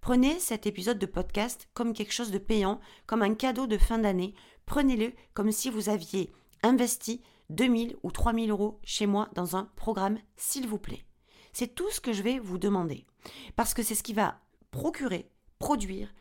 Prenez 0.00 0.38
cet 0.38 0.66
épisode 0.66 1.00
de 1.00 1.06
podcast 1.06 1.68
comme 1.74 1.92
quelque 1.92 2.12
chose 2.12 2.30
de 2.30 2.38
payant, 2.38 2.80
comme 3.06 3.22
un 3.22 3.34
cadeau 3.34 3.66
de 3.66 3.78
fin 3.78 3.98
d'année. 3.98 4.34
Prenez-le 4.64 5.12
comme 5.34 5.50
si 5.50 5.70
vous 5.70 5.88
aviez 5.88 6.32
investi 6.62 7.22
2000 7.50 7.96
ou 8.02 8.10
3000 8.10 8.50
euros 8.50 8.80
chez 8.84 9.06
moi 9.06 9.28
dans 9.34 9.56
un 9.56 9.64
programme, 9.76 10.18
s'il 10.36 10.66
vous 10.66 10.78
plaît. 10.78 11.04
C'est 11.52 11.74
tout 11.74 11.90
ce 11.90 12.00
que 12.00 12.12
je 12.12 12.22
vais 12.22 12.38
vous 12.38 12.58
demander. 12.58 13.06
Parce 13.54 13.74
que 13.74 13.82
c'est 13.82 13.94
ce 13.94 14.02
qui 14.02 14.12
va 14.12 14.40
procurer, 14.70 15.30
produire 15.58 16.12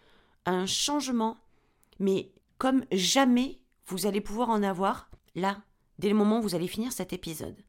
un 0.46 0.66
changement, 0.66 1.38
mais 2.00 2.32
comme 2.58 2.86
jamais 2.92 3.60
vous 3.88 4.06
allez 4.06 4.22
pouvoir 4.22 4.50
en 4.50 4.64
avoir 4.64 5.10
là, 5.36 5.62
dès 6.00 6.10
le 6.10 6.16
moment 6.16 6.40
où 6.40 6.42
vous 6.42 6.56
allez 6.56 6.68
finir 6.68 6.92
cet 6.92 7.14
épisode. 7.14 7.64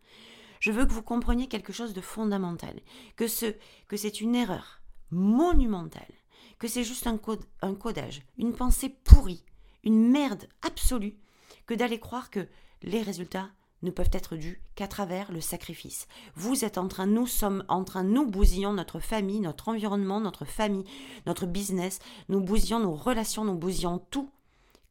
Je 0.60 0.70
veux 0.70 0.86
que 0.86 0.92
vous 0.92 1.02
compreniez 1.02 1.48
quelque 1.48 1.72
chose 1.72 1.92
de 1.92 2.00
fondamental, 2.00 2.80
que 3.16 3.28
ce 3.28 3.54
que 3.88 3.96
c'est 3.96 4.20
une 4.20 4.34
erreur 4.34 4.80
monumentale, 5.10 6.12
que 6.58 6.68
c'est 6.68 6.84
juste 6.84 7.06
un, 7.06 7.18
code, 7.18 7.44
un 7.62 7.75
codage, 7.75 8.22
une 8.38 8.54
pensée 8.54 8.88
pourrie, 8.88 9.44
une 9.84 10.10
merde 10.10 10.48
absolue, 10.62 11.18
que 11.66 11.75
d'aller 11.75 12.00
croire 12.00 12.30
que 12.30 12.48
les 12.83 13.02
résultats 13.02 13.49
ne 13.83 13.90
peuvent 13.90 14.11
être 14.12 14.37
dus 14.37 14.61
qu'à 14.75 14.88
travers 14.88 15.30
le 15.33 15.40
sacrifice. 15.40 16.09
Vous 16.35 16.64
êtes 16.64 16.78
en 16.78 16.88
train, 16.88 17.06
nous 17.06 17.26
sommes 17.26 17.64
en 17.68 17.85
train, 17.85 18.04
nous 18.04 18.26
bousillons 18.26 18.73
notre 18.73 19.00
famille, 19.00 19.40
notre 19.40 19.68
environnement, 19.68 20.21
notre 20.21 20.45
famille, 20.45 20.85
notre 21.26 21.47
business, 21.47 21.99
nous 22.28 22.40
bousillons 22.40 22.80
nos 22.80 22.95
relations, 22.95 23.45
nous 23.45 23.54
bousillons 23.54 23.99
tout 24.11 24.30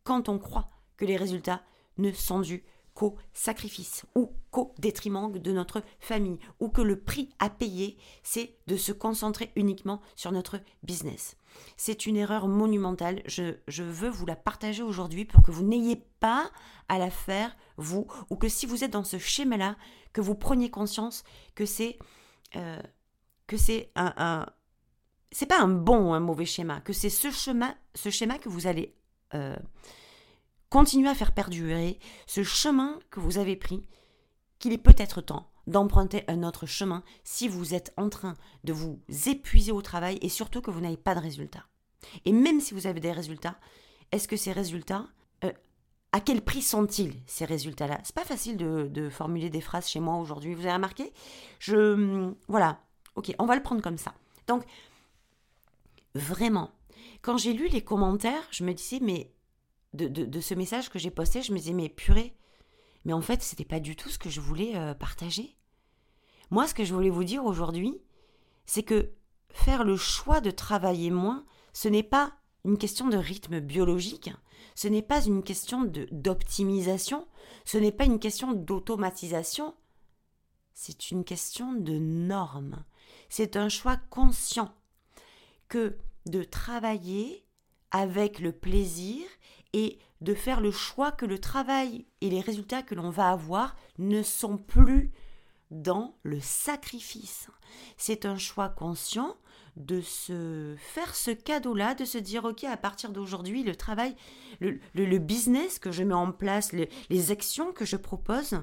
quand 0.04 0.30
on 0.30 0.38
croit 0.38 0.70
que 0.98 1.06
les 1.06 1.18
résultats 1.18 1.64
ne 1.98 2.12
sont 2.12 2.40
dus 2.40 2.64
qu'au-sacrifice 2.96 4.06
ou 4.16 4.32
qu'au-détriment 4.50 5.32
de 5.32 5.52
notre 5.52 5.84
famille 6.00 6.40
ou 6.60 6.70
que 6.70 6.82
le 6.82 7.00
prix 7.00 7.30
à 7.40 7.50
payer, 7.50 7.98
c'est 8.24 8.56
de 8.68 8.78
se 8.78 8.92
concentrer 8.92 9.52
uniquement 9.56 10.02
sur 10.16 10.32
notre 10.32 10.60
business. 10.82 11.38
C'est 11.78 12.06
une 12.06 12.18
erreur 12.18 12.48
monumentale. 12.48 13.22
Je, 13.26 13.56
je 13.68 13.84
veux 13.84 14.10
vous 14.10 14.26
la 14.26 14.36
partager 14.36 14.82
aujourd'hui 14.82 15.26
pour 15.26 15.44
que 15.44 15.52
vous 15.52 15.64
n'ayez 15.64 16.04
pas 16.20 16.50
à 16.90 16.98
la 16.98 17.12
faire, 17.12 17.56
vous, 17.78 18.08
ou 18.30 18.38
que 18.38 18.50
si 18.50 18.66
vous 18.66 18.84
êtes 18.84 18.92
dans 18.92 19.04
ce 19.04 19.20
schéma-là, 19.20 19.76
que 20.14 20.22
vous 20.22 20.36
preniez 20.36 20.72
conscience 20.72 21.24
que 21.54 21.66
c'est 21.66 22.00
euh, 22.56 22.82
que 23.48 23.58
c'est 23.58 23.92
un, 23.96 24.14
un 24.18 24.46
c'est 25.32 25.46
pas 25.46 25.60
un 25.60 25.68
bon 25.68 26.10
ou 26.10 26.14
un 26.14 26.22
mauvais 26.22 26.46
schéma, 26.46 26.80
que 26.80 26.94
c'est 26.94 27.10
ce 27.10 27.30
schéma, 27.30 27.76
ce 27.94 28.10
schéma 28.10 28.38
que 28.38 28.48
vous 28.48 28.68
allez 28.68 28.96
euh, 29.34 29.58
continuer 30.76 31.08
à 31.08 31.16
faire 31.16 31.32
perdurer, 31.32 32.00
ce 32.28 32.44
chemin 32.44 33.00
que 33.10 33.22
vous 33.22 33.38
avez 33.38 33.56
pris, 33.56 33.86
qu'il 34.60 34.74
est 34.74 34.78
peut-être 34.78 35.22
temps 35.22 35.50
d'emprunter 35.68 36.26
un 36.28 36.44
autre 36.44 36.66
chemin 36.66 37.02
si 37.24 37.48
vous 37.48 37.74
êtes 37.74 37.94
en 37.96 38.10
train 38.10 38.34
de 38.66 38.74
vous 38.74 39.00
épuiser 39.28 39.72
au 39.72 39.82
travail 39.82 40.20
et 40.22 40.28
surtout 40.28 40.60
que 40.60 40.72
vous 40.72 40.82
n'avez 40.82 40.98
pas 40.98 41.16
de 41.16 41.22
résultats. 41.22 41.66
Et 42.26 42.34
même 42.34 42.60
si 42.60 42.74
vous 42.74 42.88
avez 42.88 43.00
des 43.00 43.14
résultats, 43.14 43.56
est-ce 44.12 44.28
que 44.28 44.36
ces 44.36 44.52
résultats, 44.52 45.08
euh, 45.46 45.54
à 46.12 46.20
quel 46.20 46.42
prix 46.42 46.62
sont-ils 46.62 47.14
ces 47.26 47.46
résultats-là? 47.46 48.02
C'est 48.04 48.14
pas 48.14 48.26
facile 48.26 48.58
de, 48.58 48.90
de, 48.92 49.08
formuler 49.08 49.50
des 49.50 49.62
phrases 49.62 49.88
chez 49.88 50.02
moi 50.02 50.18
aujourd'hui. 50.18 50.56
Vous 50.56 50.66
avez 50.66 50.74
remarqué? 50.74 51.14
Je 51.58 52.34
voilà. 52.50 52.82
Ok, 53.16 53.34
on 53.40 53.46
va 53.46 53.56
le 53.56 53.64
prendre 53.64 53.82
comme 53.82 53.98
ça. 53.98 54.14
Donc 54.46 54.66
vraiment, 56.16 56.72
quand 57.22 57.38
j'ai 57.38 57.54
lu 57.54 57.70
les 57.70 57.82
commentaires, 57.82 58.44
je 58.52 58.66
me 58.66 58.74
disais 58.74 59.00
mais 59.02 59.32
de, 59.96 60.08
de, 60.08 60.40
ce 60.40 60.54
message 60.54 60.90
que 60.90 61.00
j'ai 61.00 61.12
posté, 61.12 61.42
je 61.42 61.52
me 61.52 61.58
disais 61.58 61.74
mais 61.74 61.90
purée, 61.90 62.36
mais 63.06 63.14
en 63.14 63.22
fait, 63.22 63.42
c'était 63.42 63.66
pas 63.66 63.80
du 63.80 63.96
tout 63.96 64.10
ce 64.10 64.20
que 64.20 64.30
je 64.30 64.42
voulais 64.42 64.76
euh, 64.76 64.94
partager. 64.94 65.56
Moi, 66.52 66.68
ce 66.68 66.74
que 66.74 66.84
je 66.84 66.94
voulais 66.94 67.10
vous 67.10 67.24
dire 67.24 67.46
aujourd'hui, 67.46 67.98
c'est 68.66 68.84
que 68.84 69.12
faire 69.50 69.84
le 69.84 69.98
choix 69.98 70.42
de 70.42 70.52
travailler 70.52 71.12
moins, 71.12 71.46
ce 71.74 71.88
n'est 71.88 72.04
pas 72.04 72.34
une 72.64 72.78
question 72.78 73.08
de 73.08 73.18
rythme 73.18 73.60
biologique, 73.60 74.32
ce 74.76 74.88
n'est 74.88 75.02
pas 75.02 75.24
une 75.24 75.44
question 75.44 75.90
d'optimisation, 76.12 77.28
ce 77.64 77.78
n'est 77.78 77.92
pas 77.92 78.06
une 78.06 78.20
question 78.20 78.54
d'automatisation, 78.54 79.76
c'est 80.74 81.12
une 81.12 81.24
question 81.24 81.74
de 81.74 81.98
normes. 81.98 82.84
C'est 83.30 83.56
un 83.56 83.70
choix 83.70 83.98
conscient 84.10 84.74
que 85.70 85.98
de 86.26 86.44
travailler 86.44 87.46
avec 87.92 88.40
le 88.40 88.52
plaisir 88.52 89.26
et 89.76 90.00
de 90.22 90.34
faire 90.34 90.62
le 90.62 90.72
choix 90.72 91.12
que 91.12 91.26
le 91.26 91.38
travail 91.38 92.06
et 92.22 92.30
les 92.30 92.40
résultats 92.40 92.82
que 92.82 92.96
l'on 92.96 93.10
va 93.10 93.30
avoir 93.30 93.76
ne 93.98 94.24
sont 94.24 94.58
plus 94.58 95.12
dans 95.70 96.16
le 96.24 96.40
sacrifice. 96.40 97.50
C'est 97.98 98.26
un 98.26 98.38
choix 98.38 98.70
conscient 98.70 99.36
de 99.76 100.00
se 100.00 100.76
faire 100.78 101.14
ce 101.14 101.32
cadeau-là, 101.32 101.94
de 101.94 102.06
se 102.06 102.18
dire, 102.18 102.46
OK, 102.46 102.64
à 102.64 102.78
partir 102.78 103.12
d'aujourd'hui, 103.12 103.64
le 103.64 103.76
travail, 103.76 104.16
le, 104.62 105.18
business 105.18 105.78
que 105.78 105.92
je 105.92 106.04
mets 106.04 106.14
en 106.14 106.32
place, 106.32 106.72
les 107.10 107.32
actions 107.32 107.74
que 107.74 107.84
je 107.84 107.98
propose, 107.98 108.62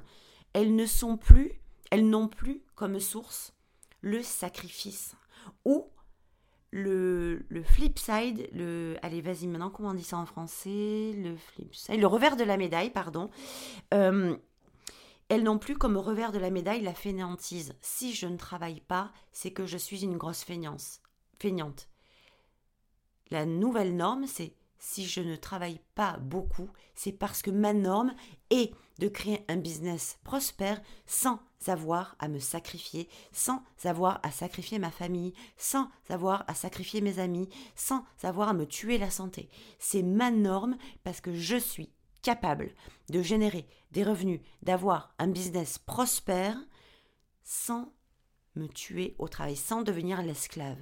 elles 0.55 0.75
ne 0.75 0.87
sont 0.87 1.19
plus, 1.19 1.53
elles 1.91 2.09
n'ont 2.09 2.29
plus 2.29 2.63
comme 2.75 2.99
source 3.01 3.53
le 4.01 4.23
sacrifice 4.23 5.15
ou 5.67 5.92
le, 6.73 7.45
le 7.49 7.63
flip 7.63 7.99
side, 7.99 8.49
le, 8.53 8.97
allez 9.03 9.21
vas-y 9.21 9.47
maintenant 9.47 9.71
comment 9.71 9.91
on 9.91 9.95
dit 9.95 10.03
ça 10.03 10.17
en 10.17 10.27
français, 10.27 11.13
le 11.15 11.37
flip 11.37 11.75
side, 11.75 12.01
le 12.01 12.07
revers 12.07 12.37
de 12.37 12.45
la 12.45 12.57
médaille, 12.57 12.91
pardon. 12.91 13.31
Euh, 13.93 14.37
elles 15.29 15.43
n'ont 15.45 15.59
plus 15.59 15.77
comme 15.77 15.97
revers 15.97 16.33
de 16.33 16.39
la 16.39 16.51
médaille 16.51 16.81
la 16.81 16.95
fainéantise. 16.95 17.75
Si 17.81 18.15
je 18.15 18.27
ne 18.27 18.37
travaille 18.37 18.81
pas, 18.81 19.13
c'est 19.33 19.53
que 19.53 19.67
je 19.67 19.79
suis 19.79 20.03
une 20.03 20.17
grosse 20.17 20.45
feignante. 20.45 21.89
La 23.31 23.47
nouvelle 23.47 23.97
norme, 23.97 24.27
c'est 24.27 24.55
si 24.85 25.07
je 25.07 25.21
ne 25.21 25.37
travaille 25.37 25.81
pas 25.95 26.17
beaucoup, 26.19 26.69
c'est 26.97 27.13
parce 27.13 27.41
que 27.41 27.53
ma 27.53 27.73
norme 27.73 28.13
est 28.51 28.75
de 28.99 29.07
créer 29.07 29.45
un 29.49 29.57
business 29.57 30.19
prospère 30.25 30.83
sans 31.07 31.39
avoir 31.69 32.17
à 32.19 32.27
me 32.27 32.41
sacrifier, 32.41 33.09
sans 33.31 33.63
avoir 33.85 34.19
à 34.25 34.33
sacrifier 34.33 34.81
ma 34.81 34.91
famille, 34.91 35.35
sans 35.57 35.89
avoir 36.09 36.45
à 36.49 36.55
sacrifier 36.55 37.01
mes 37.01 37.21
amis, 37.21 37.49
sans 37.77 38.05
avoir 38.25 38.49
à 38.49 38.55
me 38.55 38.67
tuer 38.67 38.99
la 38.99 39.11
santé. 39.11 39.49
C'est 39.79 40.03
ma 40.03 40.33
norme 40.33 40.77
parce 41.05 41.21
que 41.21 41.33
je 41.33 41.57
suis 41.57 41.93
capable 42.21 42.75
de 43.09 43.23
générer 43.23 43.69
des 43.93 44.03
revenus, 44.03 44.41
d'avoir 44.63 45.15
un 45.21 45.29
business 45.29 45.79
prospère 45.79 46.59
sans 47.45 47.95
me 48.57 48.67
tuer 48.67 49.15
au 49.21 49.29
travail, 49.29 49.55
sans 49.55 49.83
devenir 49.83 50.23
l'esclave. 50.23 50.79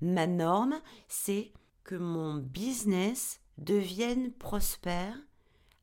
Ma 0.00 0.26
norme, 0.26 0.80
c'est 1.06 1.52
que 1.84 1.96
mon 1.96 2.36
business 2.38 3.41
deviennent 3.58 4.32
prospères 4.32 5.18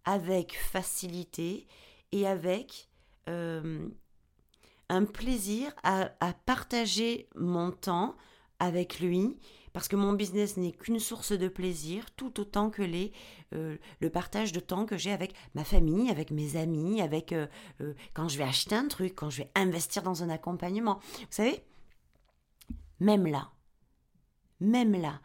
avec 0.05 0.57
facilité 0.57 1.67
et 2.11 2.27
avec 2.27 2.89
euh, 3.27 3.87
un 4.89 5.05
plaisir 5.05 5.71
à, 5.83 6.09
partager 6.45 7.29
mon 7.35 7.71
temps 7.71 8.15
avec 8.59 8.99
lui, 8.99 9.37
parce 9.71 9.87
que 9.87 9.95
mon 9.95 10.13
business 10.13 10.57
n'est 10.57 10.71
qu'une 10.71 10.99
source 10.99 11.31
de 11.31 11.47
plaisir, 11.47 12.09
tout 12.15 12.39
autant 12.39 12.71
que 12.71 12.81
euh, 13.53 13.77
le 14.01 14.09
partage 14.09 14.51
de 14.51 14.59
temps 14.59 14.85
que 14.85 14.97
j'ai 14.97 15.11
avec 15.11 15.33
ma 15.53 15.63
famille, 15.63 16.09
avec 16.09 16.31
mes 16.31 16.55
amis, 16.55 17.01
avec 17.01 17.33
euh, 17.33 17.47
quand 18.15 18.27
je 18.27 18.39
vais 18.39 18.43
acheter 18.43 18.75
un 18.75 18.87
truc, 18.87 19.15
quand 19.15 19.29
je 19.29 19.43
vais 19.43 19.51
investir 19.53 20.01
dans 20.01 20.23
un 20.23 20.29
accompagnement. 20.29 20.99
Vous 21.19 21.27
savez, 21.29 21.63
même 22.99 23.27
là, 23.27 23.51
même 24.59 24.93
là, 24.93 25.21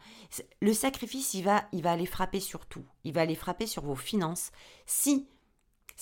le 0.61 0.73
sacrifice, 0.73 1.33
il 1.33 1.43
va, 1.43 1.65
il 1.71 1.81
va 1.81 1.91
aller 1.91 2.05
frapper 2.05 2.39
sur 2.39 2.65
tout. 2.65 2.85
Il 3.03 3.13
va 3.13 3.21
aller 3.21 3.35
frapper 3.35 3.67
sur 3.67 3.83
vos 3.83 3.95
finances. 3.95 4.51
Si, 4.85 5.27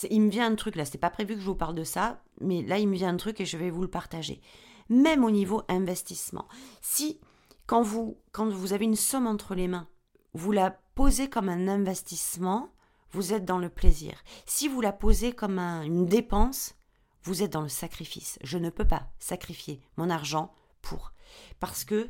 il 0.09 0.21
me 0.21 0.29
vient 0.29 0.51
un 0.51 0.55
truc 0.55 0.75
là, 0.75 0.85
c'est 0.85 0.97
pas 0.97 1.09
prévu 1.09 1.35
que 1.35 1.41
je 1.41 1.45
vous 1.45 1.55
parle 1.55 1.75
de 1.75 1.83
ça, 1.83 2.21
mais 2.41 2.61
là 2.61 2.79
il 2.79 2.87
me 2.87 2.95
vient 2.95 3.09
un 3.09 3.17
truc 3.17 3.39
et 3.41 3.45
je 3.45 3.57
vais 3.57 3.69
vous 3.69 3.81
le 3.81 3.89
partager. 3.89 4.41
Même 4.89 5.23
au 5.23 5.31
niveau 5.31 5.63
investissement, 5.67 6.47
si 6.81 7.19
quand 7.65 7.81
vous, 7.81 8.17
quand 8.31 8.49
vous 8.49 8.73
avez 8.73 8.85
une 8.85 8.95
somme 8.95 9.27
entre 9.27 9.55
les 9.55 9.67
mains, 9.67 9.87
vous 10.33 10.51
la 10.51 10.71
posez 10.95 11.29
comme 11.29 11.49
un 11.49 11.67
investissement, 11.67 12.69
vous 13.11 13.33
êtes 13.33 13.45
dans 13.45 13.59
le 13.59 13.69
plaisir. 13.69 14.23
Si 14.45 14.67
vous 14.67 14.81
la 14.81 14.91
posez 14.91 15.33
comme 15.33 15.59
une 15.59 16.05
dépense, 16.05 16.75
vous 17.23 17.43
êtes 17.43 17.53
dans 17.53 17.61
le 17.61 17.69
sacrifice. 17.69 18.37
Je 18.43 18.57
ne 18.57 18.69
peux 18.69 18.87
pas 18.87 19.07
sacrifier 19.19 19.81
mon 19.97 20.09
argent 20.09 20.53
pour. 20.81 21.13
Parce 21.59 21.83
que 21.83 22.09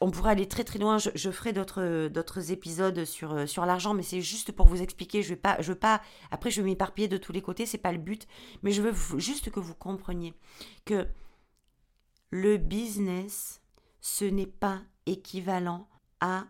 on 0.00 0.10
pourrait 0.10 0.32
aller 0.32 0.46
très 0.46 0.64
très 0.64 0.78
loin. 0.78 0.98
Je, 0.98 1.30
ferai 1.30 1.52
d'autres 1.52 2.08
d'autres 2.08 2.52
épisodes 2.52 3.04
sur 3.04 3.32
euh, 3.32 3.46
sur 3.46 3.64
l'argent, 3.66 3.94
mais 3.94 4.02
c'est 4.02 4.20
juste 4.20 4.52
pour 4.52 4.66
vous 4.66 4.82
expliquer. 4.82 5.22
Je 5.22 5.30
vais 5.30 5.36
pas 5.36 5.56
je 5.60 5.72
veux 5.72 5.78
pas. 5.78 6.02
Après, 6.30 6.50
je 6.50 6.60
vais 6.60 6.68
m'éparpiller 6.68 7.08
de 7.08 7.16
tous 7.16 7.32
les 7.32 7.42
côtés. 7.42 7.66
C'est 7.66 7.78
pas 7.78 7.92
le 7.92 7.98
but, 7.98 8.26
mais 8.62 8.72
je 8.72 8.82
veux 8.82 9.18
juste 9.18 9.50
que 9.50 9.60
vous 9.60 9.74
compreniez 9.74 10.34
que 10.84 11.08
le 12.30 12.56
business, 12.58 13.62
ce 14.00 14.24
n'est 14.24 14.46
pas 14.46 14.82
équivalent 15.06 15.88
à 16.20 16.44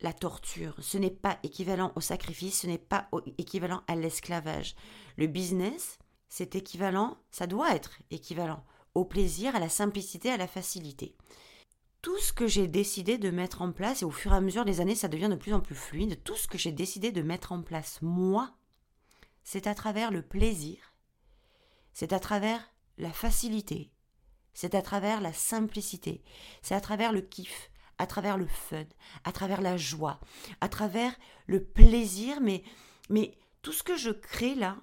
la 0.00 0.12
torture. 0.12 0.74
Ce 0.80 0.98
n'est 0.98 1.10
pas 1.10 1.38
équivalent 1.42 1.92
au 1.96 2.00
sacrifice. 2.00 2.60
Ce 2.62 2.66
n'est 2.66 2.78
pas 2.78 3.08
équivalent 3.38 3.82
à 3.86 3.96
l'esclavage. 3.96 4.74
Le 5.16 5.28
business, 5.28 5.98
c'est 6.28 6.56
équivalent. 6.56 7.16
Ça 7.30 7.46
doit 7.46 7.74
être 7.74 7.98
équivalent 8.10 8.64
au 8.94 9.06
plaisir, 9.06 9.56
à 9.56 9.60
la 9.60 9.70
simplicité, 9.70 10.30
à 10.30 10.36
la 10.36 10.46
facilité 10.46 11.14
tout 12.02 12.18
ce 12.18 12.32
que 12.32 12.48
j'ai 12.48 12.66
décidé 12.66 13.16
de 13.16 13.30
mettre 13.30 13.62
en 13.62 13.72
place, 13.72 14.02
et 14.02 14.04
au 14.04 14.10
fur 14.10 14.32
et 14.32 14.36
à 14.36 14.40
mesure 14.40 14.64
des 14.64 14.80
années, 14.80 14.96
ça 14.96 15.08
devient 15.08 15.28
de 15.28 15.36
plus 15.36 15.54
en 15.54 15.60
plus 15.60 15.76
fluide, 15.76 16.22
tout 16.24 16.36
ce 16.36 16.48
que 16.48 16.58
j'ai 16.58 16.72
décidé 16.72 17.12
de 17.12 17.22
mettre 17.22 17.52
en 17.52 17.62
place, 17.62 18.02
moi, 18.02 18.52
c'est 19.44 19.68
à 19.68 19.74
travers 19.74 20.10
le 20.10 20.22
plaisir, 20.22 20.78
c'est 21.92 22.12
à 22.12 22.18
travers 22.18 22.60
la 22.98 23.12
facilité, 23.12 23.92
c'est 24.52 24.74
à 24.74 24.82
travers 24.82 25.20
la 25.20 25.32
simplicité, 25.32 26.22
c'est 26.60 26.74
à 26.74 26.80
travers 26.80 27.12
le 27.12 27.20
kiff, 27.20 27.70
à 27.98 28.06
travers 28.06 28.36
le 28.36 28.48
fun, 28.48 28.84
à 29.22 29.30
travers 29.30 29.60
la 29.60 29.76
joie, 29.76 30.18
à 30.60 30.68
travers 30.68 31.14
le 31.46 31.62
plaisir, 31.62 32.40
mais, 32.40 32.64
mais 33.10 33.38
tout 33.62 33.72
ce 33.72 33.84
que 33.84 33.96
je 33.96 34.10
crée 34.10 34.56
là, 34.56 34.76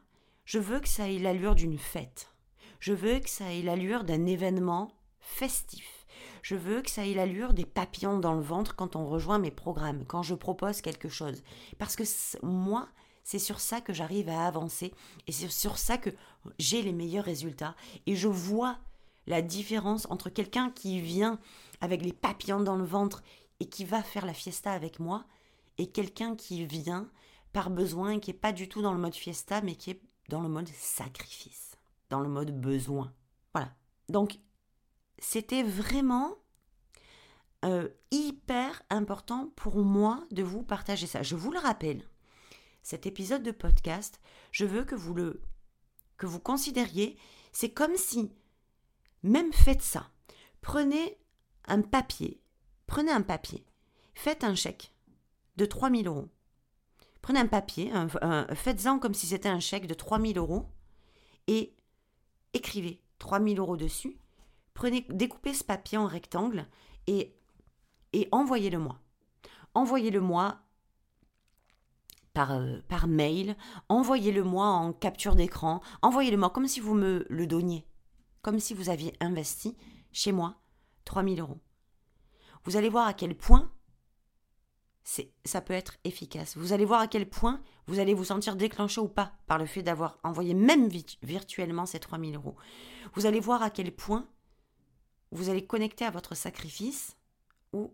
je 0.45 0.57
veux 0.57 0.79
que 0.79 0.87
ça 0.87 1.09
ait 1.09 1.19
l'allure 1.19 1.55
d'une 1.55 1.77
fête. 1.77 2.33
Je 2.79 2.93
veux 2.93 3.19
que 3.19 3.29
ça 3.29 3.53
ait 3.53 3.61
l'allure 3.61 4.05
d'un 4.05 4.25
événement 4.25 4.97
festif. 5.19 5.98
Je 6.41 6.55
veux 6.55 6.81
que 6.81 6.89
ça 6.89 7.05
ait 7.05 7.13
l'allure 7.13 7.53
des 7.53 7.65
papillons 7.65 8.19
dans 8.19 8.33
le 8.33 8.41
ventre 8.41 8.75
quand 8.75 8.95
on 8.95 9.05
rejoint 9.05 9.39
mes 9.39 9.51
programmes, 9.51 10.05
quand 10.05 10.23
je 10.23 10.35
propose 10.35 10.81
quelque 10.81 11.09
chose. 11.09 11.43
Parce 11.77 11.95
que 11.95 12.03
moi, 12.43 12.87
c'est 13.23 13.39
sur 13.39 13.59
ça 13.59 13.81
que 13.81 13.93
j'arrive 13.93 14.29
à 14.29 14.45
avancer 14.47 14.93
et 15.27 15.31
c'est 15.31 15.49
sur 15.49 15.77
ça 15.77 15.97
que 15.97 16.09
j'ai 16.57 16.81
les 16.81 16.93
meilleurs 16.93 17.25
résultats. 17.25 17.75
Et 18.05 18.15
je 18.15 18.27
vois 18.27 18.77
la 19.27 19.41
différence 19.41 20.07
entre 20.09 20.29
quelqu'un 20.29 20.71
qui 20.71 20.99
vient 20.99 21.39
avec 21.81 22.01
les 22.03 22.13
papillons 22.13 22.61
dans 22.61 22.75
le 22.75 22.85
ventre 22.85 23.21
et 23.59 23.69
qui 23.69 23.85
va 23.85 24.01
faire 24.01 24.25
la 24.25 24.33
fiesta 24.33 24.71
avec 24.71 24.99
moi 24.99 25.25
et 25.77 25.87
quelqu'un 25.87 26.35
qui 26.35 26.65
vient 26.65 27.09
par 27.53 27.69
besoin, 27.69 28.19
qui 28.19 28.31
n'est 28.31 28.37
pas 28.37 28.51
du 28.51 28.67
tout 28.67 28.81
dans 28.81 28.93
le 28.93 28.99
mode 28.99 29.15
fiesta, 29.15 29.61
mais 29.61 29.75
qui 29.75 29.91
est 29.91 30.01
dans 30.29 30.41
le 30.41 30.49
mode 30.49 30.67
sacrifice, 30.69 31.77
dans 32.09 32.19
le 32.19 32.29
mode 32.29 32.59
besoin. 32.59 33.13
Voilà. 33.53 33.73
Donc, 34.09 34.39
c'était 35.19 35.63
vraiment 35.63 36.37
euh, 37.65 37.89
hyper 38.11 38.81
important 38.89 39.51
pour 39.55 39.77
moi 39.77 40.25
de 40.31 40.43
vous 40.43 40.63
partager 40.63 41.07
ça. 41.07 41.23
Je 41.23 41.35
vous 41.35 41.51
le 41.51 41.59
rappelle, 41.59 42.07
cet 42.83 43.05
épisode 43.05 43.43
de 43.43 43.51
podcast, 43.51 44.19
je 44.51 44.65
veux 44.65 44.83
que 44.83 44.95
vous 44.95 45.13
le 45.13 45.41
que 46.17 46.25
vous 46.25 46.39
considériez, 46.39 47.17
c'est 47.53 47.71
comme 47.71 47.95
si 47.95 48.33
même 49.23 49.53
faites 49.53 49.81
ça. 49.81 50.09
Prenez 50.61 51.17
un 51.65 51.81
papier, 51.81 52.41
prenez 52.87 53.11
un 53.11 53.21
papier, 53.21 53.65
faites 54.13 54.43
un 54.43 54.55
chèque 54.55 54.93
de 55.55 55.65
3000 55.65 56.07
euros. 56.07 56.27
Prenez 57.21 57.39
un 57.39 57.47
papier, 57.47 57.91
faites-en 58.55 58.99
comme 58.99 59.13
si 59.13 59.27
c'était 59.27 59.49
un 59.49 59.59
chèque 59.59 59.87
de 59.87 59.93
3000 59.93 60.37
euros 60.37 60.69
et 61.47 61.75
écrivez 62.53 63.01
3000 63.19 63.59
euros 63.59 63.77
dessus. 63.77 64.17
Prenez, 64.79 65.05
découpez 65.09 65.53
ce 65.53 65.65
papier 65.65 65.97
en 65.97 66.07
rectangle 66.07 66.65
et, 67.05 67.35
et 68.13 68.29
envoyez-le-moi. 68.31 68.97
Envoyez-le-moi 69.73 70.57
par, 72.33 72.53
euh, 72.53 72.79
par 72.87 73.05
mail, 73.05 73.57
envoyez-le-moi 73.89 74.65
en 74.65 74.93
capture 74.93 75.35
d'écran, 75.35 75.81
envoyez-le-moi 76.01 76.49
comme 76.51 76.69
si 76.69 76.79
vous 76.79 76.93
me 76.93 77.25
le 77.29 77.45
donniez, 77.45 77.85
comme 78.41 78.61
si 78.61 78.73
vous 78.73 78.89
aviez 78.89 79.13
investi 79.19 79.75
chez 80.13 80.31
moi 80.31 80.55
3000 81.03 81.41
euros. 81.41 81.59
Vous 82.63 82.77
allez 82.77 82.87
voir 82.87 83.05
à 83.05 83.13
quel 83.13 83.35
point 83.35 83.69
ça 85.03 85.59
peut 85.59 85.73
être 85.73 85.97
efficace. 86.05 86.55
Vous 86.55 86.71
allez 86.71 86.85
voir 86.85 87.01
à 87.01 87.07
quel 87.07 87.27
point 87.27 87.61
vous 87.87 87.99
allez 87.99 88.13
vous 88.13 88.23
sentir 88.23 88.55
déclenché 88.55 89.01
ou 89.01 89.09
pas 89.09 89.33
par 89.45 89.57
le 89.57 89.65
fait 89.65 89.83
d'avoir 89.83 90.19
envoyé 90.23 90.53
même 90.53 90.87
virtuellement 91.21 91.85
ces 91.85 91.99
3000 91.99 92.37
euros. 92.37 92.55
Vous 93.15 93.25
allez 93.25 93.41
voir 93.41 93.61
à 93.61 93.71
quel 93.71 93.93
point 93.93 94.25
vous 95.31 95.49
allez 95.49 95.65
connecter 95.65 96.05
à 96.05 96.11
votre 96.11 96.35
sacrifice 96.35 97.15
ou 97.73 97.93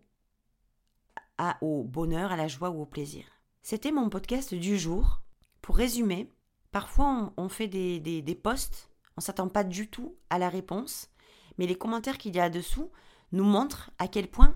au 1.61 1.83
bonheur, 1.83 2.31
à 2.31 2.37
la 2.37 2.47
joie 2.47 2.69
ou 2.69 2.81
au 2.81 2.85
plaisir. 2.85 3.25
C'était 3.61 3.91
mon 3.91 4.09
podcast 4.09 4.53
du 4.53 4.77
jour. 4.77 5.21
Pour 5.61 5.75
résumer, 5.75 6.31
parfois 6.71 7.33
on, 7.37 7.49
fait 7.49 7.67
des, 7.67 8.39
posts, 8.41 8.89
on 9.17 9.21
ne 9.21 9.23
s'attend 9.23 9.49
pas 9.49 9.63
du 9.63 9.89
tout 9.89 10.15
à 10.29 10.37
la 10.37 10.49
réponse, 10.49 11.09
mais 11.57 11.67
les 11.67 11.75
commentaires 11.75 12.17
qu'il 12.17 12.35
y 12.35 12.39
a 12.39 12.49
dessous 12.49 12.91
nous 13.31 13.43
montrent 13.43 13.91
à 13.97 14.07
quel 14.07 14.29
point, 14.29 14.55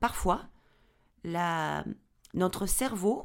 parfois, 0.00 0.42
notre 2.34 2.66
cerveau 2.66 3.24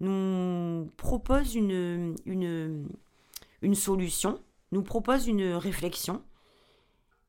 nous 0.00 0.90
propose 0.96 1.54
une 1.54 2.14
solution, 3.74 4.40
nous 4.70 4.82
propose 4.82 5.26
une 5.26 5.54
réflexion, 5.54 6.22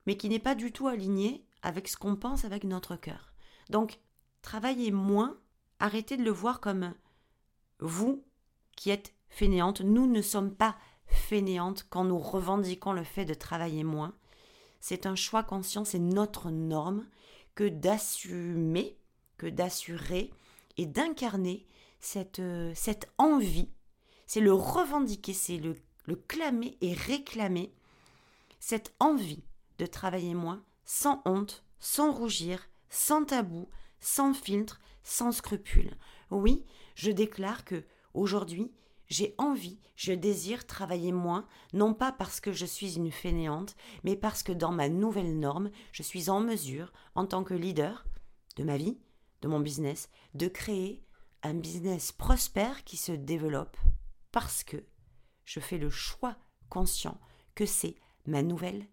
mais 0.06 0.18
qui 0.18 0.30
n'est 0.30 0.40
pas 0.40 0.56
du 0.56 0.72
tout 0.72 0.88
alignée 0.88 1.46
avec 1.62 1.88
ce 1.88 1.98
qu'on 1.98 2.16
pense 2.16 2.46
avec 2.46 2.64
notre 2.64 2.96
cœur. 2.96 3.34
Donc, 3.70 4.00
travaillez 4.42 4.92
moins, 4.92 5.38
arrêtez 5.80 6.18
de 6.18 6.24
le 6.24 6.32
voir 6.32 6.60
comme 6.62 6.94
vous 7.80 8.24
qui 8.76 8.90
êtes 8.90 9.14
fainéante, 9.30 9.82
nous 9.82 10.08
ne 10.08 10.22
sommes 10.22 10.54
pas 10.54 10.76
fainéantes 11.08 11.86
quand 11.90 12.04
nous 12.04 12.20
revendiquons 12.20 12.94
le 12.94 13.04
fait 13.04 13.26
de 13.26 13.34
travailler 13.34 13.84
moins. 13.84 14.14
C'est 14.80 15.06
un 15.06 15.16
choix 15.16 15.44
conscient, 15.44 15.86
c'est 15.86 16.00
notre 16.00 16.52
norme 16.52 17.06
que 17.56 17.68
d'assumer, 17.68 18.98
que 19.38 19.48
d'assurer 19.48 20.32
et 20.78 20.86
d'incarner 20.86 21.66
cette, 22.00 22.40
euh, 22.40 22.72
cette 22.76 23.12
envie. 23.18 23.72
C'est 24.28 24.42
le 24.42 24.54
revendiquer, 24.54 25.34
c'est 25.34 25.58
le, 25.58 25.76
le 26.06 26.16
clamer 26.16 26.78
et 26.82 26.94
réclamer 26.94 27.74
cette 28.60 28.94
envie 29.00 29.44
de 29.78 29.86
travailler 29.86 30.34
moins, 30.34 30.64
sans 30.84 31.22
honte, 31.26 31.64
sans 31.80 32.12
rougir, 32.12 32.70
sans 32.90 33.26
tabou, 33.26 33.68
sans 34.00 34.34
filtre, 34.34 34.80
sans 35.04 35.32
scrupule. 35.32 35.98
Oui, 36.32 36.66
je 36.96 37.12
déclare 37.12 37.66
que 37.66 37.84
aujourd'hui, 38.14 38.72
j'ai 39.08 39.36
envie, 39.38 39.80
je 39.96 40.14
désire 40.14 40.66
travailler 40.66 41.12
moins, 41.12 41.48
non 41.74 41.94
pas 41.94 42.12
parce 42.12 42.40
que 42.40 42.52
je 42.52 42.66
suis 42.66 42.96
une 42.96 43.12
fainéante, 43.12 43.76
mais 44.04 44.16
parce 44.16 44.44
que 44.44 44.52
dans 44.52 44.72
ma 44.72 44.90
nouvelle 44.90 45.40
norme, 45.40 45.70
je 45.92 46.04
suis 46.04 46.30
en 46.30 46.40
mesure, 46.40 46.92
en 47.14 47.26
tant 47.26 47.44
que 47.44 47.54
leader 47.54 48.06
de 48.56 48.64
ma 48.64 48.78
vie, 48.78 48.98
de 49.42 49.48
mon 49.48 49.60
business, 49.60 50.10
de 50.34 50.48
créer 50.48 51.04
un 51.44 51.54
business 51.54 52.12
prospère 52.12 52.84
qui 52.84 52.98
se 52.98 53.12
développe 53.12 53.78
parce 54.32 54.64
que 54.64 54.84
je 55.44 55.60
fais 55.60 55.78
le 55.78 55.90
choix 55.90 56.36
conscient 56.70 57.20
que 57.54 57.66
c'est 57.66 57.96
ma 58.26 58.42
nouvelle 58.42 58.88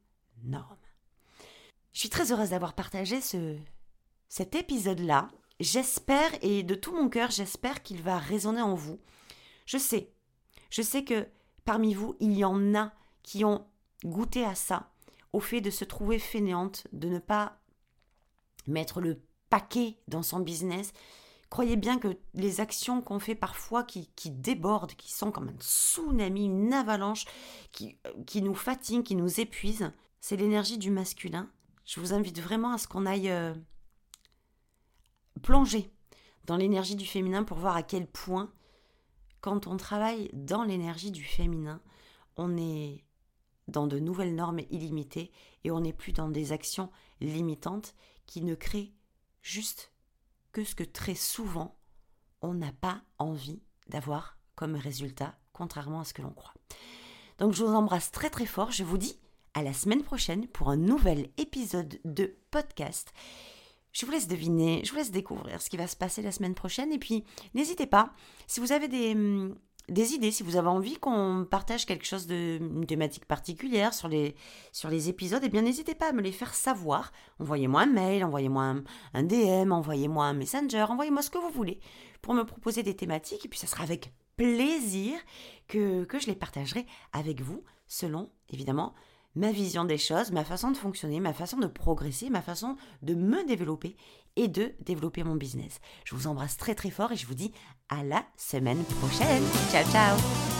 Je 1.93 2.01
suis 2.01 2.11
très 2.11 2.33
heureuse 2.33 2.51
d'avoir 2.51 2.75
partagé 2.75 3.21
ce, 3.21 3.57
cet 4.29 4.55
épisode-là 4.55 5.29
J'espère, 5.63 6.33
et 6.43 6.65
de 6.65 6.75
tout 6.75 6.93
mon 6.93 7.09
cœur, 7.09 7.31
j'espère 7.31 7.85
qu'il 7.85 8.03
va 8.03 8.19
résonner 8.19 8.63
en 8.63 8.75
vous. 8.75 8.99
Je 9.65 9.79
sais, 9.79 10.11
je 10.71 10.83
sais 10.83 11.05
que 11.05 11.29
parmi 11.65 11.95
vous, 11.95 12.17
il 12.19 12.33
y 12.33 12.45
en 12.45 12.75
a 12.75 12.93
qui 13.23 13.45
ont 13.45 13.65
goûté 14.05 14.45
à 14.45 14.57
ça, 14.57 14.91
au 15.33 15.39
fait 15.39 15.61
de 15.61 15.71
se 15.71 15.85
trouver 15.85 16.19
fainéante, 16.19 16.89
de 16.93 17.09
ne 17.09 17.21
pas 17.21 17.61
mettre 18.67 19.01
le 19.01 19.23
paquet 19.51 19.99
dans 20.09 20.25
son 20.25 20.41
business. 20.41 20.93
Croyez 21.49 21.77
bien 21.77 21.99
que 21.99 22.17
les 22.35 22.61
actions 22.61 23.01
qu'on 23.01 23.21
fait 23.21 23.37
parfois 23.37 23.85
qui, 23.85 24.09
qui, 24.17 24.31
débordent, 24.31 24.95
qui 24.95 25.13
sont 25.13 25.31
comme 25.31 25.51
un 25.51 25.61
tsunami, 25.61 26.47
une 26.47 26.73
avalanche, 26.73 27.25
qui, 27.71 27.99
euh, 28.09 28.25
qui 28.27 28.43
nous 28.43 28.57
fatigue, 28.57 29.05
qui 29.05 29.15
nous 29.15 29.39
épuise, 29.39 29.93
c'est 30.23 30.37
l'énergie 30.37 30.79
du 30.79 30.91
masculin. 30.91 31.51
Je 31.85 32.01
vous 32.01 32.15
invite 32.15 32.41
vraiment 32.41 32.73
à 32.73 32.79
ce 32.79 32.87
qu'on 32.87 33.07
aille 33.07 33.29
euh, 33.29 33.53
plonger 35.43 35.93
dans 36.45 36.57
l'énergie 36.57 36.95
du 36.95 37.05
féminin 37.05 37.43
pour 37.43 37.59
voir 37.59 37.77
à 37.77 37.83
quel 37.83 38.07
point, 38.07 38.51
quand 39.41 39.67
on 39.67 39.77
travaille 39.77 40.31
dans 40.33 40.63
l'énergie 40.63 41.11
du 41.11 41.25
féminin, 41.25 41.83
on 42.37 42.57
est 42.57 43.05
dans 43.67 43.89
de 43.89 43.99
nouvelles 43.99 44.37
normes 44.37 44.61
illimitées 44.71 45.33
et 45.65 45.73
on 45.73 45.81
n'est 45.81 45.93
plus 45.93 46.13
dans 46.13 46.29
des 46.29 46.53
actions 46.53 46.91
limitantes 47.21 47.97
qui 48.27 48.43
ne 48.43 48.55
créent 48.55 48.93
juste 49.43 49.93
que 50.53 50.63
ce 50.63 50.77
que 50.77 50.85
très 50.85 51.17
souvent 51.17 51.77
on 52.43 52.55
n'a 52.55 52.73
pas 52.73 53.03
envie 53.19 53.63
d'avoir 53.89 54.39
comme 54.55 54.77
résultat, 54.77 55.37
contrairement 55.53 56.01
à 56.01 56.05
ce 56.05 56.15
que 56.15 56.23
l'on 56.23 56.33
croit. 56.33 56.55
Donc 57.39 57.55
je 57.55 57.65
vous 57.65 57.75
embrasse 57.75 58.13
très 58.13 58.31
très 58.31 58.47
fort, 58.47 58.71
je 58.71 58.85
vous 58.85 58.99
dis 58.99 59.19
à 59.55 59.63
la 59.63 59.73
semaine 59.73 60.03
prochaine 60.03 60.47
pour 60.49 60.71
un 60.71 60.77
nouvel 60.77 61.29
épisode 61.39 62.01
de 62.05 62.37
podcast 62.51 63.13
je 63.93 64.07
vous 64.07 64.13
laisse 64.13 64.27
deviner, 64.27 64.81
je 64.85 64.91
vous 64.91 64.97
laisse 64.97 65.11
découvrir 65.11 65.61
ce 65.61 65.69
qui 65.69 65.77
va 65.77 65.87
se 65.87 65.97
passer 65.97 66.23
la 66.23 66.33
semaine 66.33 66.55
prochaine. 66.55 66.93
Et 66.93 66.99
puis, 66.99 67.25
n'hésitez 67.55 67.87
pas, 67.87 68.13
si 68.47 68.59
vous 68.59 68.73
avez 68.73 68.89
des, 68.89 69.15
des 69.89 70.15
idées, 70.15 70.31
si 70.31 70.43
vous 70.43 70.57
avez 70.57 70.69
envie 70.69 70.97
qu'on 70.97 71.47
partage 71.49 71.85
quelque 71.85 72.07
chose 72.07 72.27
de 72.27 72.59
thématique 72.87 73.27
particulière 73.27 73.93
sur 73.93 74.09
les, 74.09 74.35
sur 74.73 74.89
les 74.89 75.09
épisodes, 75.09 75.43
eh 75.45 75.49
bien 75.49 75.63
n'hésitez 75.63 75.95
pas 75.95 76.09
à 76.09 76.13
me 76.13 76.23
les 76.23 76.33
faire 76.33 76.55
savoir. 76.55 77.13
Envoyez-moi 77.39 77.83
un 77.83 77.87
mail, 77.87 78.25
envoyez-moi 78.25 78.77
un, 79.13 79.23
DM, 79.23 79.73
envoyez-moi 79.73 80.25
un 80.25 80.35
messenger, 80.35 80.87
envoyez-moi 80.89 81.23
ce 81.23 81.31
que 81.31 81.39
vous 81.39 81.51
voulez 81.51 81.79
pour 82.23 82.35
me 82.35 82.45
proposer 82.45 82.83
des 82.83 82.97
thématiques. 82.97 83.45
Et 83.45 83.49
puis 83.49 83.59
ça 83.59 83.67
sera 83.67 83.83
avec 83.83 84.13
plaisir 84.37 85.19
que, 85.69 86.05
que 86.05 86.19
je 86.19 86.29
les 86.29 86.35
partagerai 86.35 86.87
avec 87.13 87.43
vous, 87.43 87.63
selon 87.87 88.31
évidemment 88.49 88.95
ma 89.35 89.53
vision 89.53 89.85
des 89.85 89.99
choses, 89.99 90.33
ma 90.33 90.45
façon 90.45 90.71
de 90.71 90.77
fonctionner, 90.77 91.21
ma 91.21 91.33
façon 91.33 91.59
de 91.59 91.67
progresser, 91.67 92.31
ma 92.31 92.43
façon 92.43 92.77
de 93.03 93.15
me 93.15 93.47
développer 93.47 93.97
et 94.37 94.49
de 94.49 94.73
développer 94.81 95.25
mon 95.25 95.37
business. 95.37 95.81
Je 96.05 96.15
vous 96.15 96.27
embrasse 96.27 96.57
très 96.57 96.75
très 96.75 96.91
fort 96.91 97.13
et 97.13 97.17
je 97.17 97.27
vous 97.27 97.35
dis 97.35 97.53
à 97.89 98.03
la 98.03 98.25
semaine 98.37 98.83
prochaine. 98.85 99.43
Ciao 99.71 99.85
ciao 99.91 100.52